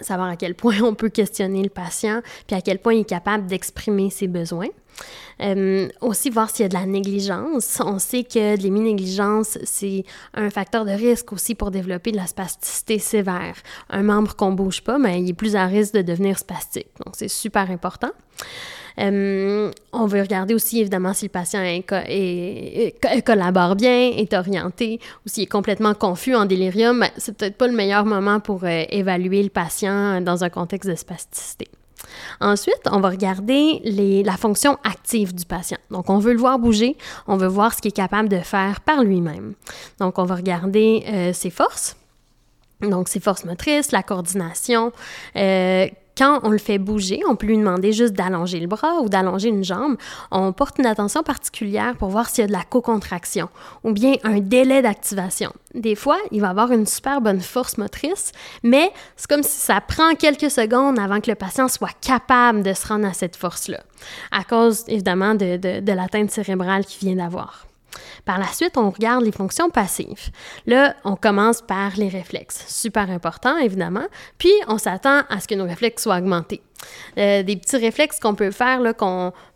savoir 0.00 0.28
à 0.28 0.36
quel 0.36 0.54
point 0.54 0.80
on 0.82 0.94
peut 0.94 1.08
questionner 1.08 1.62
le 1.62 1.70
patient, 1.70 2.22
puis 2.46 2.56
à 2.56 2.60
quel 2.60 2.78
point 2.78 2.94
il 2.94 3.00
est 3.00 3.08
capable 3.08 3.46
d'exprimer 3.46 4.10
ses 4.10 4.28
besoins. 4.28 4.68
Euh, 5.40 5.88
aussi 6.00 6.30
voir 6.30 6.50
s'il 6.50 6.62
y 6.62 6.66
a 6.66 6.68
de 6.68 6.74
la 6.74 6.86
négligence. 6.86 7.80
On 7.84 7.98
sait 7.98 8.24
que 8.24 8.56
l'héminégligence, 8.56 9.58
c'est 9.64 10.04
un 10.34 10.50
facteur 10.50 10.84
de 10.84 10.92
risque 10.92 11.32
aussi 11.32 11.54
pour 11.54 11.70
développer 11.70 12.12
de 12.12 12.16
la 12.16 12.26
spasticité 12.26 12.98
sévère. 12.98 13.56
Un 13.90 14.02
membre 14.02 14.36
qu'on 14.36 14.52
bouge 14.52 14.82
pas, 14.82 14.98
mais 14.98 15.20
il 15.20 15.30
est 15.30 15.34
plus 15.34 15.56
à 15.56 15.66
risque 15.66 15.94
de 15.94 16.02
devenir 16.02 16.38
spastique. 16.38 16.88
Donc, 17.04 17.14
c'est 17.16 17.28
super 17.28 17.70
important. 17.70 18.10
Euh, 18.98 19.70
on 19.92 20.06
veut 20.06 20.20
regarder 20.20 20.54
aussi 20.54 20.80
évidemment 20.80 21.12
si 21.12 21.26
le 21.26 21.30
patient 21.30 21.62
collabore 23.24 23.76
bien, 23.76 24.10
est 24.16 24.32
orienté, 24.34 25.00
ou 25.24 25.28
s'il 25.28 25.44
est 25.44 25.46
complètement 25.46 25.94
confus 25.94 26.34
en 26.34 26.44
délirium. 26.44 27.00
Ben, 27.00 27.10
c'est 27.16 27.36
peut-être 27.36 27.56
pas 27.56 27.66
le 27.66 27.74
meilleur 27.74 28.04
moment 28.04 28.40
pour 28.40 28.64
euh, 28.64 28.84
évaluer 28.90 29.42
le 29.42 29.50
patient 29.50 30.20
dans 30.20 30.44
un 30.44 30.50
contexte 30.50 30.88
de 30.88 30.94
spasticité. 30.94 31.68
Ensuite, 32.40 32.82
on 32.90 33.00
va 33.00 33.10
regarder 33.10 33.80
la 34.24 34.36
fonction 34.36 34.78
active 34.84 35.34
du 35.34 35.44
patient. 35.44 35.78
Donc, 35.90 36.10
on 36.10 36.18
veut 36.18 36.32
le 36.32 36.38
voir 36.38 36.58
bouger, 36.58 36.96
on 37.26 37.36
veut 37.36 37.46
voir 37.46 37.74
ce 37.74 37.80
qu'il 37.80 37.90
est 37.90 37.92
capable 37.92 38.28
de 38.28 38.38
faire 38.38 38.80
par 38.80 39.02
lui-même. 39.02 39.54
Donc, 39.98 40.18
on 40.18 40.24
va 40.24 40.34
regarder 40.34 41.04
euh, 41.06 41.32
ses 41.32 41.50
forces, 41.50 41.96
donc, 42.80 43.08
ses 43.08 43.20
forces 43.20 43.44
motrices, 43.44 43.92
la 43.92 44.02
coordination, 44.02 44.92
euh, 45.36 45.86
quand 46.16 46.40
on 46.42 46.50
le 46.50 46.58
fait 46.58 46.78
bouger, 46.78 47.20
on 47.28 47.36
peut 47.36 47.46
lui 47.46 47.56
demander 47.56 47.92
juste 47.92 48.12
d'allonger 48.12 48.60
le 48.60 48.66
bras 48.66 49.00
ou 49.00 49.08
d'allonger 49.08 49.48
une 49.48 49.64
jambe. 49.64 49.96
On 50.30 50.52
porte 50.52 50.78
une 50.78 50.86
attention 50.86 51.22
particulière 51.22 51.96
pour 51.96 52.08
voir 52.08 52.28
s'il 52.28 52.42
y 52.42 52.44
a 52.44 52.48
de 52.48 52.52
la 52.52 52.62
co-contraction 52.62 53.48
ou 53.84 53.92
bien 53.92 54.14
un 54.24 54.40
délai 54.40 54.82
d'activation. 54.82 55.52
Des 55.74 55.94
fois, 55.94 56.18
il 56.30 56.40
va 56.40 56.50
avoir 56.50 56.70
une 56.72 56.86
super 56.86 57.20
bonne 57.20 57.40
force 57.40 57.78
motrice, 57.78 58.32
mais 58.62 58.92
c'est 59.16 59.28
comme 59.28 59.42
si 59.42 59.58
ça 59.58 59.80
prend 59.80 60.14
quelques 60.14 60.50
secondes 60.50 60.98
avant 60.98 61.20
que 61.20 61.30
le 61.30 61.34
patient 61.34 61.68
soit 61.68 61.96
capable 62.00 62.62
de 62.62 62.74
se 62.74 62.86
rendre 62.86 63.06
à 63.06 63.14
cette 63.14 63.36
force-là, 63.36 63.82
à 64.30 64.44
cause 64.44 64.84
évidemment 64.88 65.34
de, 65.34 65.56
de, 65.56 65.80
de 65.80 65.92
l'atteinte 65.92 66.30
cérébrale 66.30 66.84
qu'il 66.84 67.08
vient 67.08 67.24
d'avoir. 67.24 67.66
Par 68.24 68.38
la 68.38 68.46
suite, 68.46 68.76
on 68.76 68.90
regarde 68.90 69.24
les 69.24 69.32
fonctions 69.32 69.70
passives. 69.70 70.30
Là, 70.66 70.94
on 71.04 71.16
commence 71.16 71.62
par 71.62 71.96
les 71.96 72.08
réflexes. 72.08 72.64
Super 72.68 73.10
important, 73.10 73.58
évidemment. 73.58 74.06
Puis, 74.38 74.52
on 74.68 74.78
s'attend 74.78 75.22
à 75.28 75.40
ce 75.40 75.48
que 75.48 75.54
nos 75.54 75.64
réflexes 75.64 76.02
soient 76.02 76.18
augmentés. 76.18 76.62
Euh, 77.18 77.42
des 77.42 77.56
petits 77.56 77.76
réflexes 77.76 78.18
qu'on 78.18 78.34
peut 78.34 78.50
faire, 78.50 78.80
là, 78.80 78.92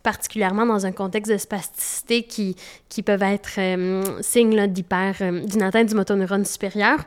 particulièrement 0.03 0.65
dans 0.65 0.85
un 0.85 0.91
contexte 0.91 1.31
de 1.31 1.37
spasticité 1.37 2.23
qui, 2.23 2.55
peuvent 3.05 3.23
être 3.23 3.59
euh, 3.59 4.03
signes 4.21 4.57
euh, 4.59 4.67
d'une 4.67 5.63
atteinte 5.63 5.89
du 5.89 5.95
motoneurone 5.95 6.45
supérieur. 6.45 6.99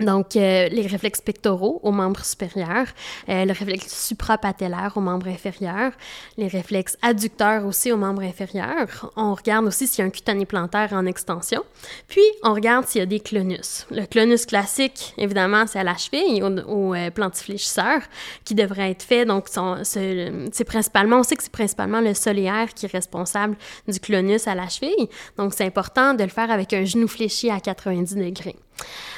Donc, 0.00 0.34
euh, 0.34 0.68
les 0.68 0.86
réflexes 0.88 1.20
pectoraux 1.20 1.78
aux 1.84 1.92
membres 1.92 2.24
supérieurs, 2.24 2.88
euh, 3.28 3.44
le 3.44 3.52
réflexe 3.52 4.06
suprapatellaire 4.06 4.92
aux 4.96 5.00
membres 5.00 5.28
inférieurs, 5.28 5.92
les 6.36 6.48
réflexes 6.48 6.98
adducteurs 7.00 7.64
aussi 7.64 7.92
aux 7.92 7.96
membres 7.96 8.22
inférieurs. 8.22 9.12
On 9.16 9.34
regarde 9.34 9.66
aussi 9.66 9.86
s'il 9.86 10.00
y 10.00 10.02
a 10.02 10.06
un 10.06 10.10
cutané 10.10 10.46
plantaire 10.46 10.92
en 10.94 11.06
extension. 11.06 11.62
Puis, 12.08 12.24
on 12.42 12.54
regarde 12.54 12.86
s'il 12.86 12.98
y 12.98 13.02
a 13.02 13.06
des 13.06 13.20
clonus. 13.20 13.86
Le 13.92 14.04
clonus 14.06 14.46
classique, 14.46 15.14
évidemment, 15.16 15.64
c'est 15.68 15.78
à 15.78 15.84
la 15.84 15.96
cheville, 15.96 16.42
au, 16.42 16.48
au 16.48 16.94
euh, 16.94 17.10
plantifléchisseur, 17.10 18.00
qui 18.44 18.56
devrait 18.56 18.90
être 18.90 19.04
fait. 19.04 19.24
Donc, 19.24 19.46
c'est 19.84 20.64
principalement, 20.66 21.18
on 21.18 21.22
sait 21.22 21.36
que 21.36 21.42
c'est 21.44 21.52
principalement 21.52 22.00
le 22.00 22.14
soléaire 22.14 22.74
qui 22.74 22.86
est 22.86 22.92
responsable 22.92 23.56
du 23.86 24.00
clonus 24.00 24.48
à 24.48 24.56
la 24.56 24.68
cheville. 24.68 25.08
Donc, 25.38 25.54
c'est 25.54 25.64
important 25.64 26.14
de 26.14 26.24
le 26.24 26.30
faire 26.30 26.50
avec 26.50 26.72
un 26.72 26.84
genou 26.84 27.06
fléchi 27.06 27.48
à 27.48 27.60
90 27.60 28.16
degrés. 28.16 28.56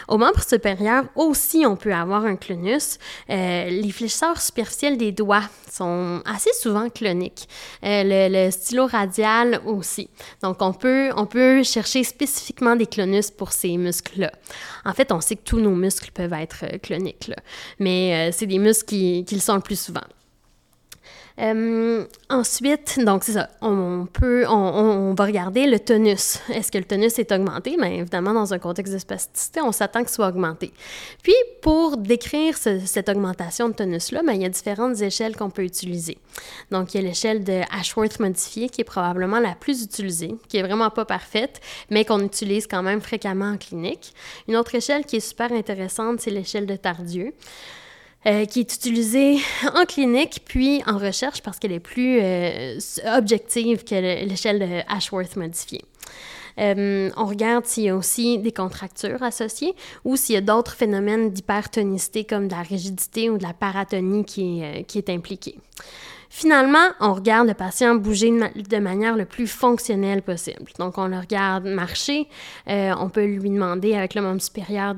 Au 0.08 0.18
membre 0.18 0.42
supérieur 0.42 1.04
aussi, 1.16 1.64
on 1.66 1.76
peut 1.76 1.92
avoir 1.92 2.24
un 2.24 2.36
clonus. 2.36 2.98
Euh, 3.28 3.68
les 3.68 3.90
fléchisseurs 3.90 4.40
superficiels 4.40 4.96
des 4.96 5.10
doigts 5.10 5.48
sont 5.70 6.22
assez 6.24 6.52
souvent 6.52 6.88
cloniques. 6.88 7.48
Euh, 7.84 8.02
le, 8.28 8.50
stylo 8.50 8.86
radial 8.86 9.60
aussi. 9.66 10.08
Donc, 10.42 10.58
on 10.60 10.72
peut, 10.72 11.10
on 11.16 11.26
peut 11.26 11.62
chercher 11.64 12.04
spécifiquement 12.04 12.76
des 12.76 12.86
clonus 12.86 13.30
pour 13.30 13.52
ces 13.52 13.76
muscles-là. 13.76 14.30
En 14.84 14.92
fait, 14.92 15.10
on 15.10 15.20
sait 15.20 15.36
que 15.36 15.44
tous 15.44 15.58
nos 15.58 15.74
muscles 15.74 16.12
peuvent 16.12 16.34
être 16.34 16.64
euh, 16.64 16.78
cloniques, 16.78 17.32
mais 17.80 18.30
c'est 18.32 18.46
des 18.46 18.58
muscles 18.58 18.86
qui, 18.86 19.24
qui 19.24 19.34
le 19.34 19.40
sont 19.40 19.54
le 19.54 19.60
plus 19.60 19.78
souvent. 19.78 20.02
Euh, 21.38 22.06
ensuite, 22.30 22.98
donc 23.04 23.22
c'est 23.22 23.32
ça, 23.32 23.50
on 23.60 24.06
peut, 24.10 24.46
on, 24.48 25.12
va 25.14 25.26
regarder 25.26 25.66
le 25.66 25.78
tonus. 25.78 26.38
Est-ce 26.48 26.72
que 26.72 26.78
le 26.78 26.84
tonus 26.84 27.18
est 27.18 27.30
augmenté? 27.30 27.76
Bien 27.76 27.90
évidemment, 27.90 28.32
dans 28.32 28.54
un 28.54 28.58
contexte 28.58 28.94
de 28.94 28.98
spasticité, 28.98 29.60
on 29.60 29.72
s'attend 29.72 30.00
qu'il 30.00 30.08
soit 30.08 30.28
augmenté. 30.28 30.72
Puis, 31.22 31.34
pour 31.60 31.98
décrire 31.98 32.56
cette 32.56 33.08
augmentation 33.10 33.68
de 33.68 33.74
tonus-là, 33.74 34.22
bien, 34.22 34.32
il 34.32 34.42
y 34.42 34.44
a 34.46 34.48
différentes 34.48 35.00
échelles 35.02 35.36
qu'on 35.36 35.50
peut 35.50 35.64
utiliser. 35.64 36.16
Donc, 36.70 36.94
il 36.94 37.02
y 37.02 37.04
a 37.04 37.08
l'échelle 37.08 37.44
de 37.44 37.60
Ashworth 37.70 38.18
modifiée, 38.18 38.70
qui 38.70 38.80
est 38.80 38.84
probablement 38.84 39.38
la 39.38 39.54
plus 39.54 39.82
utilisée, 39.82 40.34
qui 40.48 40.56
est 40.56 40.62
vraiment 40.62 40.88
pas 40.88 41.04
parfaite, 41.04 41.60
mais 41.90 42.06
qu'on 42.06 42.20
utilise 42.20 42.66
quand 42.66 42.82
même 42.82 43.02
fréquemment 43.02 43.50
en 43.50 43.58
clinique. 43.58 44.14
Une 44.48 44.56
autre 44.56 44.74
échelle 44.74 45.04
qui 45.04 45.16
est 45.16 45.20
super 45.20 45.52
intéressante, 45.52 46.20
c'est 46.20 46.30
l'échelle 46.30 46.64
de 46.64 46.76
Tardieu. 46.76 47.34
Euh, 48.26 48.44
qui 48.44 48.58
est 48.58 48.74
utilisée 48.74 49.38
en 49.76 49.84
clinique 49.84 50.42
puis 50.44 50.82
en 50.86 50.98
recherche 50.98 51.42
parce 51.42 51.60
qu'elle 51.60 51.70
est 51.70 51.78
plus 51.78 52.18
euh, 52.20 52.76
objective 53.16 53.84
que 53.84 53.94
l'échelle 53.94 54.84
Ashworth 54.88 55.36
modifiée. 55.36 55.84
Euh, 56.58 57.10
on 57.16 57.26
regarde 57.26 57.66
s'il 57.66 57.84
y 57.84 57.88
a 57.88 57.94
aussi 57.94 58.38
des 58.38 58.50
contractures 58.50 59.22
associées 59.22 59.76
ou 60.04 60.16
s'il 60.16 60.34
y 60.34 60.38
a 60.38 60.40
d'autres 60.40 60.74
phénomènes 60.74 61.30
d'hypertonicité 61.30 62.24
comme 62.24 62.48
de 62.48 62.52
la 62.54 62.62
rigidité 62.62 63.30
ou 63.30 63.38
de 63.38 63.44
la 63.44 63.52
paratonie 63.52 64.24
qui 64.24 64.60
est 64.60 65.10
impliquée. 65.10 65.56
Finalement, 66.38 66.90
on 67.00 67.14
regarde 67.14 67.48
le 67.48 67.54
patient 67.54 67.94
bouger 67.94 68.30
de, 68.30 68.76
manière 68.76 69.16
le 69.16 69.24
plus 69.24 69.46
fonctionnelle 69.46 70.20
possible. 70.20 70.70
Donc, 70.78 70.98
on 70.98 71.06
le 71.06 71.18
regarde 71.18 71.64
marcher. 71.64 72.28
Euh, 72.68 72.92
on 73.00 73.08
peut 73.08 73.24
lui 73.24 73.48
demander 73.48 73.94
avec 73.94 74.14
le 74.14 74.20
membre 74.20 74.42
supérieur 74.42 74.94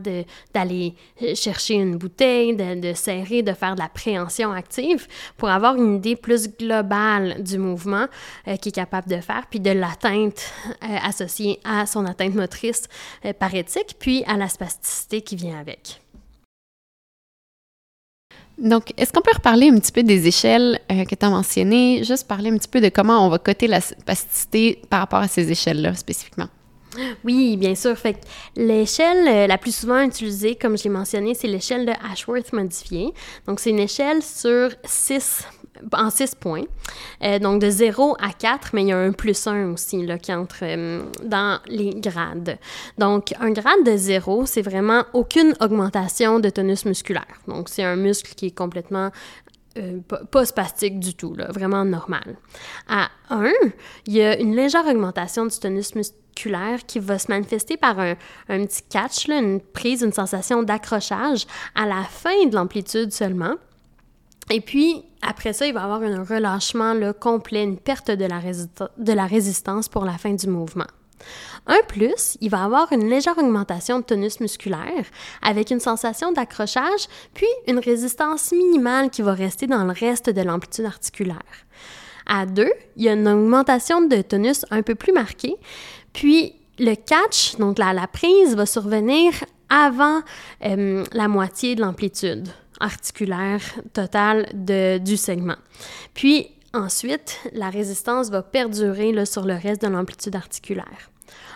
d'aller 0.53 0.97
euh, 1.23 1.37
chercher 1.37 1.75
une 1.75 1.97
bouteille, 1.97 2.57
de, 2.57 2.93
serrer, 2.93 3.43
de 3.43 3.53
faire 3.53 3.77
de 3.77 3.81
la 3.81 3.89
préhension 3.89 4.51
active 4.51 5.07
pour 5.37 5.49
avoir 5.49 5.77
une 5.77 5.99
idée 5.99 6.17
plus 6.17 6.49
globale 6.59 7.41
du 7.41 7.57
mouvement 7.57 8.09
euh, 8.49 8.57
qu'il 8.57 8.71
est 8.71 8.73
capable 8.73 9.09
de 9.09 9.21
faire, 9.21 9.45
puis 9.49 9.61
de 9.61 9.71
l'atteinte 9.71 10.53
associée 11.05 11.61
à 11.63 11.87
son 11.87 12.05
atteinte 12.05 12.35
motrice 12.35 12.89
par 13.39 13.55
éthique, 13.55 13.95
puis 14.01 14.25
à 14.27 14.37
la 14.37 14.49
spasticité 14.49 15.23
qui 15.23 15.37
vient 15.37 15.61
avec. 15.61 16.01
Donc, 18.59 18.93
est-ce 18.97 19.13
qu'on 19.13 19.21
peut 19.21 19.35
reparler 19.35 19.69
un 19.69 19.79
petit 19.79 19.93
peu 19.93 20.03
des 20.03 20.27
échelles 20.27 20.81
euh, 20.91 21.05
que 21.05 21.15
tu 21.15 21.25
as 21.25 21.31
mentionnées, 21.31 22.03
juste 22.03 22.27
parler 22.27 22.51
un 22.51 22.57
petit 22.57 22.69
peu 22.69 22.81
de 22.81 22.89
comment 22.89 23.25
on 23.25 23.29
va 23.29 23.39
coter 23.39 23.69
la 23.69 23.81
spasticité 23.81 24.83
par 24.91 25.01
rapport 25.01 25.21
à 25.21 25.29
ces 25.29 25.51
échelles-là 25.51 25.95
spécifiquement? 25.95 26.49
Oui, 27.23 27.57
bien 27.57 27.75
sûr. 27.77 27.97
Fait 27.97 28.17
l'échelle 28.57 29.29
euh, 29.29 29.47
la 29.47 29.59
plus 29.59 29.75
souvent 29.75 30.01
utilisée, 30.01 30.57
comme 30.57 30.77
je 30.77 30.85
l'ai 30.85 30.91
mentionné, 30.91 31.35
c'est 31.35 31.47
l'échelle 31.47 31.87
de 31.87 31.93
Ashworth 32.11 32.53
modifiée. 32.53 33.13
Donc, 33.47 33.61
c'est 33.61 33.71
une 33.71 33.79
échelle 33.79 34.23
sur 34.23 34.71
six 34.85 35.45
en 35.93 36.11
six 36.11 36.35
points. 36.35 36.65
Euh, 37.23 37.39
donc 37.39 37.61
de 37.61 37.71
0 37.71 38.17
à 38.21 38.33
4, 38.33 38.71
mais 38.73 38.83
il 38.83 38.89
y 38.89 38.93
a 38.93 38.99
un 38.99 39.13
plus 39.13 39.47
1 39.47 39.73
aussi 39.73 40.05
là, 40.05 40.19
qui 40.19 40.33
entre 40.33 40.59
euh, 40.63 41.03
dans 41.25 41.61
les 41.67 41.95
grades. 41.95 42.59
Donc 42.99 43.35
un 43.41 43.51
grade 43.51 43.85
de 43.85 43.97
0, 43.97 44.47
c'est 44.47 44.63
vraiment 44.63 45.05
aucune 45.13 45.55
augmentation 45.61 46.41
de 46.41 46.51
tonus 46.51 46.85
musculaire. 46.85 47.27
Donc 47.47 47.69
c'est 47.69 47.85
un 47.85 47.97
muscle 47.97 48.35
qui 48.35 48.47
est 48.47 48.57
complètement 48.57 49.11
euh, 49.79 50.01
pas, 50.31 50.45
spastique 50.45 50.99
du 50.99 51.15
tout, 51.15 51.35
là, 51.35 51.49
vraiment 51.53 51.85
normal. 51.85 52.37
À 52.89 53.11
1, 53.31 53.53
il 54.07 54.15
y 54.15 54.23
a 54.23 54.39
une 54.39 54.57
légère 54.57 54.87
augmentation 54.87 55.47
du 55.47 55.57
tonus 55.57 55.95
musculaire 55.95 56.85
qui 56.87 56.99
va 56.99 57.19
se 57.19 57.31
manifester 57.31 57.77
par 57.77 58.01
un, 58.01 58.15
un 58.49 58.67
petit 58.67 58.83
catch, 58.89 59.29
là, 59.29 59.39
une 59.39 59.61
prise, 59.61 60.03
une 60.03 60.13
sensation 60.13 60.63
d'accrochage 60.63 61.47
à 61.75 61.87
la 61.87 62.03
fin 62.03 62.47
de 62.47 62.55
l'amplitude 62.55 63.13
seulement. 63.13 63.55
Et 64.51 64.61
puis, 64.61 65.03
après 65.23 65.53
ça, 65.53 65.67
il 65.67 65.75
va 65.75 65.81
y 65.81 65.85
avoir 65.85 66.03
un 66.03 66.25
relâchement 66.25 66.95
là, 66.95 67.13
complet, 67.13 67.63
une 67.63 67.79
perte 67.79 68.11
de 68.11 68.25
la, 68.25 69.27
résistance 69.27 69.89
pour 69.89 70.05
la 70.05 70.17
fin 70.19 70.33
du 70.33 70.47
mouvement. 70.47 70.87
Un 71.67 71.81
plus, 71.87 72.39
il 72.41 72.49
va 72.49 72.65
avoir 72.65 72.93
une 72.93 73.11
légère 73.11 73.37
augmentation 73.37 73.99
de 73.99 74.05
tonus 74.05 74.41
musculaire 74.41 75.05
avec 75.43 75.71
une 75.71 75.81
sensation 75.81 76.33
d'accrochage, 76.33 77.09
puis 77.35 77.49
une 77.67 77.79
résistance 77.79 78.53
minimale 78.53 79.11
qui 79.11 79.23
va 79.23 79.35
rester 79.35 79.67
dans 79.67 79.85
le 79.85 79.93
reste 79.93 80.31
de 80.31 80.41
l'amplitude 80.41 80.87
articulaire. 80.87 81.37
À 82.27 82.47
deux, 82.47 82.73
il 82.97 83.03
y 83.03 83.09
a 83.09 83.15
une 83.15 83.29
augmentation 83.29 84.01
de 84.01 84.23
tonus 84.23 84.65
un 84.71 84.83
peu 84.83 84.95
plus 84.95 85.13
marquée, 85.13 85.57
puis 86.13 86.55
le 86.79 86.95
catch, 86.95 87.57
donc 87.57 87.79
la, 87.79 87.93
la 87.93 88.07
prise, 88.07 88.55
va 88.55 88.65
survenir 88.65 89.33
avant 89.69 90.23
euh, 90.65 91.05
la 91.13 91.29
moitié 91.29 91.75
de 91.75 91.83
l'amplitude 91.83 92.49
articulaire 92.81 93.61
totale 93.93 94.49
de, 94.55 94.99
du 94.99 95.17
segment. 95.17 95.57
Puis 96.15 96.49
ensuite, 96.73 97.39
la 97.53 97.71
résistance 97.71 98.31
va 98.31 98.43
perdurer 98.43 99.25
sur 99.25 99.45
le 99.45 99.55
reste 99.55 99.83
de 99.83 99.89
l'amplitude 99.89 100.37
articulaire. 100.37 101.11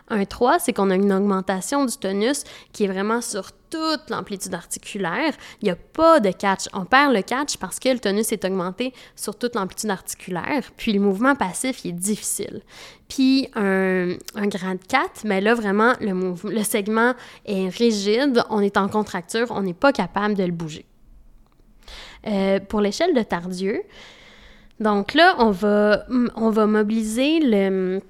Un 0.09 0.25
3, 0.25 0.59
c'est 0.59 0.73
qu'on 0.73 0.91
a 0.91 0.95
une 0.95 1.13
augmentation 1.13 1.85
du 1.85 1.97
tonus 1.97 2.45
qui 2.73 2.85
est 2.85 2.89
vraiment 2.89 3.21
sur 3.21 3.53
toute 3.71 4.11
l'amplitude 4.11 4.53
articulaire. 4.53 5.33
Il 5.63 5.67
n'y 5.67 5.71
a 5.71 5.77
pas 5.77 6.21
de 6.21 6.31
catch. 6.31 6.67
On 6.75 6.85
perd 6.85 7.15
le 7.15 7.23
catch 7.23 7.57
parce 7.57 7.79
que 7.79 7.89
le 7.89 7.99
tonus 7.99 8.31
est 8.33 8.45
augmenté 8.45 8.93
sur 9.17 9.37
toute 9.39 9.55
l'amplitude 9.55 9.91
articulaire. 9.91 10.71
Puis 10.77 10.93
le 10.93 11.01
mouvement 11.01 11.35
passif, 11.35 11.87
est 11.87 11.93
difficile. 11.93 12.63
Puis 13.09 13.49
un, 13.55 14.17
grade 14.35 14.85
4, 14.87 15.25
mais 15.25 15.41
là, 15.41 15.55
vraiment, 15.55 15.95
le, 16.01 16.35
le 16.51 16.63
segment 16.63 17.15
est 17.47 17.69
rigide, 17.69 18.43
on 18.51 18.61
est 18.61 18.77
en 18.77 18.89
contracture, 18.89 19.47
on 19.51 19.63
n'est 19.63 19.75
pas 19.75 19.93
capable 19.93 20.35
de 20.35 20.45
le 20.45 20.53
bouger. 20.53 20.85
Euh, 22.27 22.61
pour 22.61 22.81
l'échelle 22.81 23.15
de 23.15 23.23
Tardieu, 23.23 23.83
donc 24.81 25.15
là, 25.15 25.37
on 25.39 25.51
va, 25.51 26.05
on 26.37 26.51
va 26.51 26.67
mobiliser 26.67 27.41
le 27.41 28.01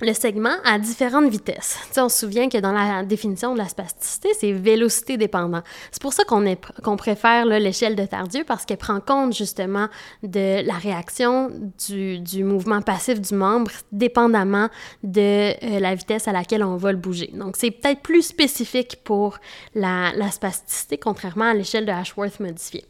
le 0.00 0.12
segment 0.12 0.54
à 0.64 0.78
différentes 0.78 1.28
vitesses. 1.30 1.78
Tu 1.86 1.94
sais, 1.94 2.00
on 2.00 2.08
se 2.08 2.18
souvient 2.18 2.48
que 2.48 2.58
dans 2.58 2.72
la 2.72 3.04
définition 3.04 3.52
de 3.54 3.58
la 3.58 3.68
spasticité, 3.68 4.30
c'est 4.38 4.52
vélocité 4.52 5.16
dépendant. 5.16 5.62
C'est 5.90 6.02
pour 6.02 6.12
ça 6.12 6.24
qu'on 6.24 6.44
qu'on 6.82 6.96
préfère 6.96 7.46
l'échelle 7.46 7.96
de 7.96 8.04
Tardieu 8.04 8.44
parce 8.44 8.64
qu'elle 8.64 8.78
prend 8.78 9.00
compte 9.00 9.34
justement 9.34 9.88
de 10.22 10.66
la 10.66 10.74
réaction 10.74 11.50
du, 11.86 12.18
du 12.18 12.44
mouvement 12.44 12.82
passif 12.82 13.20
du 13.20 13.34
membre 13.34 13.70
dépendamment 13.92 14.68
de 15.02 15.52
euh, 15.52 15.80
la 15.80 15.94
vitesse 15.94 16.28
à 16.28 16.32
laquelle 16.32 16.64
on 16.64 16.76
va 16.76 16.92
le 16.92 16.98
bouger. 16.98 17.30
Donc, 17.34 17.56
c'est 17.56 17.70
peut-être 17.70 18.00
plus 18.00 18.22
spécifique 18.22 19.00
pour 19.04 19.38
la, 19.74 20.12
la 20.14 20.30
spasticité 20.30 20.98
contrairement 20.98 21.46
à 21.46 21.54
l'échelle 21.54 21.86
de 21.86 21.92
Ashworth 21.92 22.40
modifiée. 22.40 22.84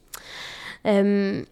Euh, 0.87 1.43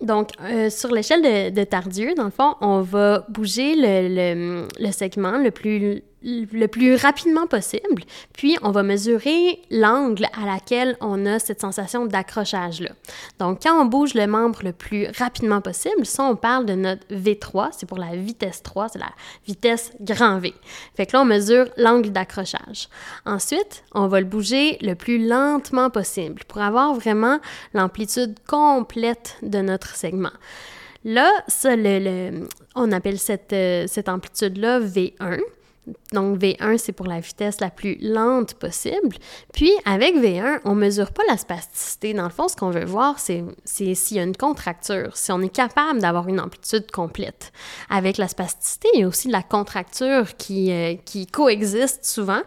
donc, 0.00 0.30
euh, 0.42 0.70
sur 0.70 0.90
l'échelle 0.90 1.22
de, 1.52 1.64
Tardieu, 1.64 2.14
dans 2.14 2.24
le 2.24 2.30
fond, 2.30 2.54
on 2.60 2.80
va 2.80 3.24
bouger 3.28 3.74
le, 3.76 4.66
segment 4.92 5.38
le 5.38 5.50
plus, 5.50 6.02
le 6.24 6.66
plus 6.66 6.96
rapidement 6.96 7.46
possible, 7.46 8.02
puis 8.32 8.56
on 8.62 8.70
va 8.70 8.82
mesurer 8.82 9.60
l'angle 9.70 10.26
à 10.32 10.46
laquelle 10.46 10.96
on 11.00 11.26
a 11.26 11.38
cette 11.38 11.60
sensation 11.60 12.06
d'accrochage-là. 12.06 12.90
Donc, 13.38 13.62
quand 13.62 13.80
on 13.80 13.84
bouge 13.84 14.14
le 14.14 14.26
membre 14.26 14.60
le 14.64 14.72
plus 14.72 15.06
rapidement 15.18 15.60
possible, 15.60 16.06
ça, 16.06 16.24
on 16.24 16.34
parle 16.34 16.64
de 16.64 16.74
notre 16.74 17.06
V3, 17.12 17.68
c'est 17.72 17.86
pour 17.86 17.98
la 17.98 18.16
vitesse 18.16 18.62
3, 18.62 18.88
c'est 18.88 18.98
la 18.98 19.12
vitesse 19.46 19.92
grand 20.00 20.38
V. 20.38 20.54
Fait 20.96 21.04
que 21.04 21.12
là, 21.12 21.22
on 21.22 21.26
mesure 21.26 21.66
l'angle 21.76 22.10
d'accrochage. 22.10 22.88
Ensuite, 23.26 23.84
on 23.92 24.06
va 24.06 24.20
le 24.20 24.26
bouger 24.26 24.78
le 24.80 24.94
plus 24.94 25.26
lentement 25.26 25.90
possible 25.90 26.42
pour 26.48 26.62
avoir 26.62 26.94
vraiment 26.94 27.38
l'amplitude 27.74 28.34
complète 28.48 29.36
de 29.42 29.58
notre 29.58 29.94
segment. 29.94 30.32
Là, 31.04 31.30
ça, 31.48 31.76
le, 31.76 32.48
on 32.74 32.90
appelle 32.90 33.18
cette, 33.18 33.52
euh, 33.52 33.84
cette 33.86 34.08
amplitude-là 34.08 34.80
V1. 34.80 35.40
Donc, 36.12 36.38
V1, 36.38 36.78
c'est 36.78 36.92
pour 36.92 37.06
la 37.06 37.20
vitesse 37.20 37.60
la 37.60 37.70
plus 37.70 37.96
lente 38.00 38.54
possible. 38.54 39.16
Puis, 39.52 39.72
avec 39.84 40.16
V1, 40.16 40.60
on 40.64 40.74
ne 40.74 40.80
mesure 40.80 41.12
pas 41.12 41.22
la 41.28 41.36
spasticité. 41.36 42.14
Dans 42.14 42.24
le 42.24 42.30
fond, 42.30 42.48
ce 42.48 42.56
qu'on 42.56 42.70
veut 42.70 42.84
voir, 42.84 43.18
c'est 43.18 43.44
s'il 43.64 44.16
y 44.16 44.20
a 44.20 44.22
une 44.22 44.36
contracture, 44.36 45.16
si 45.16 45.32
on 45.32 45.40
est 45.40 45.54
capable 45.54 46.00
d'avoir 46.00 46.28
une 46.28 46.40
amplitude 46.40 46.90
complète. 46.90 47.52
Avec 47.90 48.16
la 48.16 48.28
spasticité, 48.28 48.88
il 48.94 49.00
y 49.00 49.02
a 49.02 49.08
aussi 49.08 49.28
la 49.28 49.42
contracture 49.42 50.36
qui, 50.36 50.72
euh, 50.72 50.94
qui 51.04 51.26
coexiste 51.26 52.04
souvent 52.04 52.42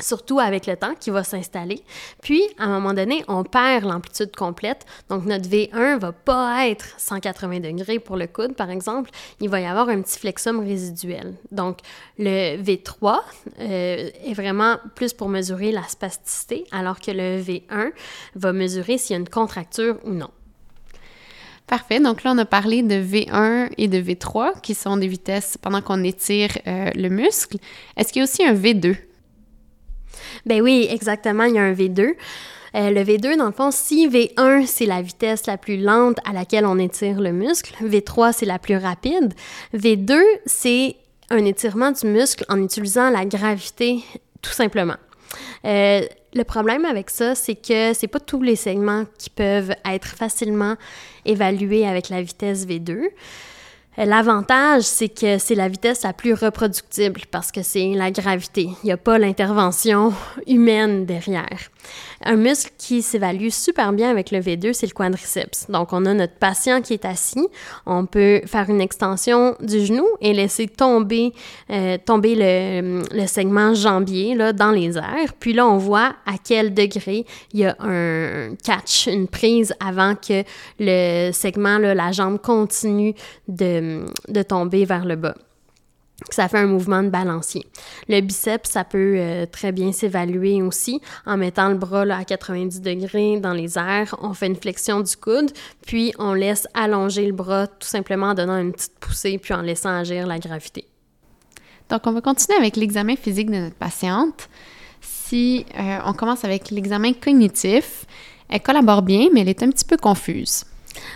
surtout 0.00 0.38
avec 0.38 0.66
le 0.66 0.76
temps 0.76 0.94
qui 0.98 1.10
va 1.10 1.24
s'installer. 1.24 1.82
Puis, 2.22 2.42
à 2.58 2.64
un 2.64 2.68
moment 2.68 2.94
donné, 2.94 3.24
on 3.28 3.44
perd 3.44 3.84
l'amplitude 3.84 4.34
complète. 4.34 4.86
Donc, 5.08 5.24
notre 5.24 5.48
V1 5.48 5.98
va 5.98 6.12
pas 6.12 6.68
être 6.68 6.86
180 6.98 7.60
degrés 7.60 7.98
pour 7.98 8.16
le 8.16 8.26
coude, 8.26 8.54
par 8.54 8.70
exemple. 8.70 9.10
Il 9.40 9.48
va 9.48 9.60
y 9.60 9.66
avoir 9.66 9.88
un 9.88 10.00
petit 10.02 10.18
flexum 10.18 10.60
résiduel. 10.60 11.34
Donc, 11.50 11.78
le 12.18 12.60
V3 12.62 13.18
euh, 13.60 14.10
est 14.24 14.34
vraiment 14.34 14.76
plus 14.94 15.12
pour 15.12 15.28
mesurer 15.28 15.72
la 15.72 15.82
spasticité, 15.84 16.64
alors 16.72 17.00
que 17.00 17.10
le 17.10 17.40
V1 17.40 17.92
va 18.34 18.52
mesurer 18.52 18.98
s'il 18.98 19.14
y 19.14 19.16
a 19.16 19.20
une 19.20 19.28
contracture 19.28 19.98
ou 20.04 20.10
non. 20.10 20.30
Parfait. 21.68 22.00
Donc 22.00 22.24
là, 22.24 22.32
on 22.34 22.38
a 22.38 22.46
parlé 22.46 22.82
de 22.82 22.94
V1 22.94 23.68
et 23.76 23.88
de 23.88 23.98
V3, 23.98 24.60
qui 24.62 24.74
sont 24.74 24.96
des 24.96 25.06
vitesses 25.06 25.58
pendant 25.60 25.82
qu'on 25.82 26.02
étire 26.02 26.56
euh, 26.66 26.90
le 26.94 27.10
muscle. 27.10 27.58
Est-ce 27.94 28.10
qu'il 28.10 28.20
y 28.20 28.22
a 28.22 28.24
aussi 28.24 28.42
un 28.42 28.54
V2? 28.54 28.96
Ben 30.46 30.60
oui, 30.60 30.86
exactement, 30.90 31.44
il 31.44 31.54
y 31.54 31.58
a 31.58 31.62
un 31.62 31.72
V2. 31.72 32.14
Euh, 32.74 32.90
le 32.90 33.00
V2, 33.02 33.36
dans 33.36 33.46
le 33.46 33.52
fond, 33.52 33.70
si 33.70 34.08
V1, 34.08 34.66
c'est 34.66 34.86
la 34.86 35.00
vitesse 35.00 35.46
la 35.46 35.56
plus 35.56 35.78
lente 35.78 36.18
à 36.24 36.32
laquelle 36.32 36.66
on 36.66 36.78
étire 36.78 37.20
le 37.20 37.32
muscle, 37.32 37.74
V3, 37.82 38.32
c'est 38.32 38.46
la 38.46 38.58
plus 38.58 38.76
rapide, 38.76 39.32
V2, 39.74 40.20
c'est 40.46 40.96
un 41.30 41.44
étirement 41.44 41.92
du 41.92 42.06
muscle 42.06 42.44
en 42.48 42.62
utilisant 42.62 43.10
la 43.10 43.24
gravité, 43.24 44.02
tout 44.42 44.52
simplement. 44.52 44.96
Euh, 45.64 46.02
le 46.34 46.44
problème 46.44 46.84
avec 46.84 47.10
ça, 47.10 47.34
c'est 47.34 47.54
que 47.54 47.92
c'est 47.94 48.06
pas 48.06 48.20
tous 48.20 48.42
les 48.42 48.56
segments 48.56 49.04
qui 49.18 49.30
peuvent 49.30 49.74
être 49.90 50.06
facilement 50.06 50.76
évalués 51.24 51.86
avec 51.86 52.10
la 52.10 52.22
vitesse 52.22 52.66
V2. 52.66 53.08
L'avantage, 54.06 54.84
c'est 54.84 55.08
que 55.08 55.38
c'est 55.38 55.56
la 55.56 55.68
vitesse 55.68 56.04
la 56.04 56.12
plus 56.12 56.32
reproductible 56.32 57.22
parce 57.32 57.50
que 57.50 57.62
c'est 57.62 57.94
la 57.94 58.12
gravité. 58.12 58.70
Il 58.82 58.86
n'y 58.86 58.92
a 58.92 58.96
pas 58.96 59.18
l'intervention 59.18 60.12
humaine 60.46 61.04
derrière. 61.04 61.58
Un 62.24 62.36
muscle 62.36 62.72
qui 62.78 63.02
s'évalue 63.02 63.48
super 63.50 63.92
bien 63.92 64.10
avec 64.10 64.30
le 64.30 64.40
V2, 64.40 64.72
c'est 64.72 64.86
le 64.86 64.92
quadriceps. 64.92 65.70
Donc, 65.70 65.92
on 65.92 66.04
a 66.06 66.14
notre 66.14 66.34
patient 66.34 66.80
qui 66.82 66.94
est 66.94 67.04
assis. 67.04 67.46
On 67.86 68.06
peut 68.06 68.40
faire 68.46 68.68
une 68.68 68.80
extension 68.80 69.56
du 69.60 69.84
genou 69.84 70.06
et 70.20 70.32
laisser 70.32 70.66
tomber, 70.66 71.32
euh, 71.70 71.96
le, 72.08 73.26
segment 73.26 73.74
jambier 73.74 74.36
dans 74.52 74.70
les 74.70 74.96
airs. 74.96 75.34
Puis 75.38 75.52
là, 75.52 75.66
on 75.66 75.76
voit 75.76 76.14
à 76.26 76.34
quel 76.42 76.74
degré 76.74 77.24
il 77.52 77.60
y 77.60 77.64
a 77.64 77.76
un 77.80 78.54
catch, 78.64 79.06
une 79.06 79.28
prise 79.28 79.74
avant 79.80 80.14
que 80.14 80.42
le 80.78 81.30
segment, 81.32 81.78
la 81.78 82.12
jambe 82.12 82.38
continue 82.40 83.14
de 83.46 84.42
tomber 84.42 84.84
vers 84.84 85.04
le 85.04 85.16
bas 85.16 85.34
ça 86.30 86.48
fait 86.48 86.58
un 86.58 86.66
mouvement 86.66 87.02
de 87.02 87.08
balancier. 87.08 87.64
Le 88.08 88.20
biceps, 88.20 88.70
ça 88.70 88.84
peut 88.84 89.14
euh, 89.16 89.46
très 89.46 89.72
bien 89.72 89.92
s'évaluer 89.92 90.60
aussi 90.62 91.00
en 91.26 91.36
mettant 91.36 91.68
le 91.68 91.76
bras 91.76 92.02
à 92.02 92.24
90 92.24 92.80
degrés 92.80 93.38
dans 93.38 93.52
les 93.52 93.78
airs. 93.78 94.16
On 94.20 94.34
fait 94.34 94.48
une 94.48 94.56
flexion 94.56 95.00
du 95.00 95.16
coude, 95.16 95.52
puis 95.86 96.12
on 96.18 96.34
laisse 96.34 96.66
allonger 96.74 97.26
le 97.26 97.32
bras 97.32 97.66
tout 97.66 97.88
simplement 97.88 98.28
en 98.28 98.34
donnant 98.34 98.58
une 98.58 98.72
petite 98.72 98.98
poussée, 98.98 99.38
puis 99.38 99.54
en 99.54 99.62
laissant 99.62 99.96
agir 99.96 100.26
la 100.26 100.38
gravité. 100.38 100.86
Donc, 101.88 102.02
on 102.04 102.12
va 102.12 102.20
continuer 102.20 102.58
avec 102.58 102.76
l'examen 102.76 103.16
physique 103.16 103.50
de 103.50 103.56
notre 103.56 103.76
patiente. 103.76 104.48
Si 105.00 105.64
euh, 105.78 105.98
on 106.04 106.12
commence 106.12 106.44
avec 106.44 106.70
l'examen 106.70 107.12
cognitif, 107.12 108.04
elle 108.48 108.60
collabore 108.60 109.02
bien, 109.02 109.28
mais 109.32 109.40
elle 109.40 109.48
est 109.48 109.62
un 109.62 109.70
petit 109.70 109.84
peu 109.84 109.96
confuse. 109.96 110.64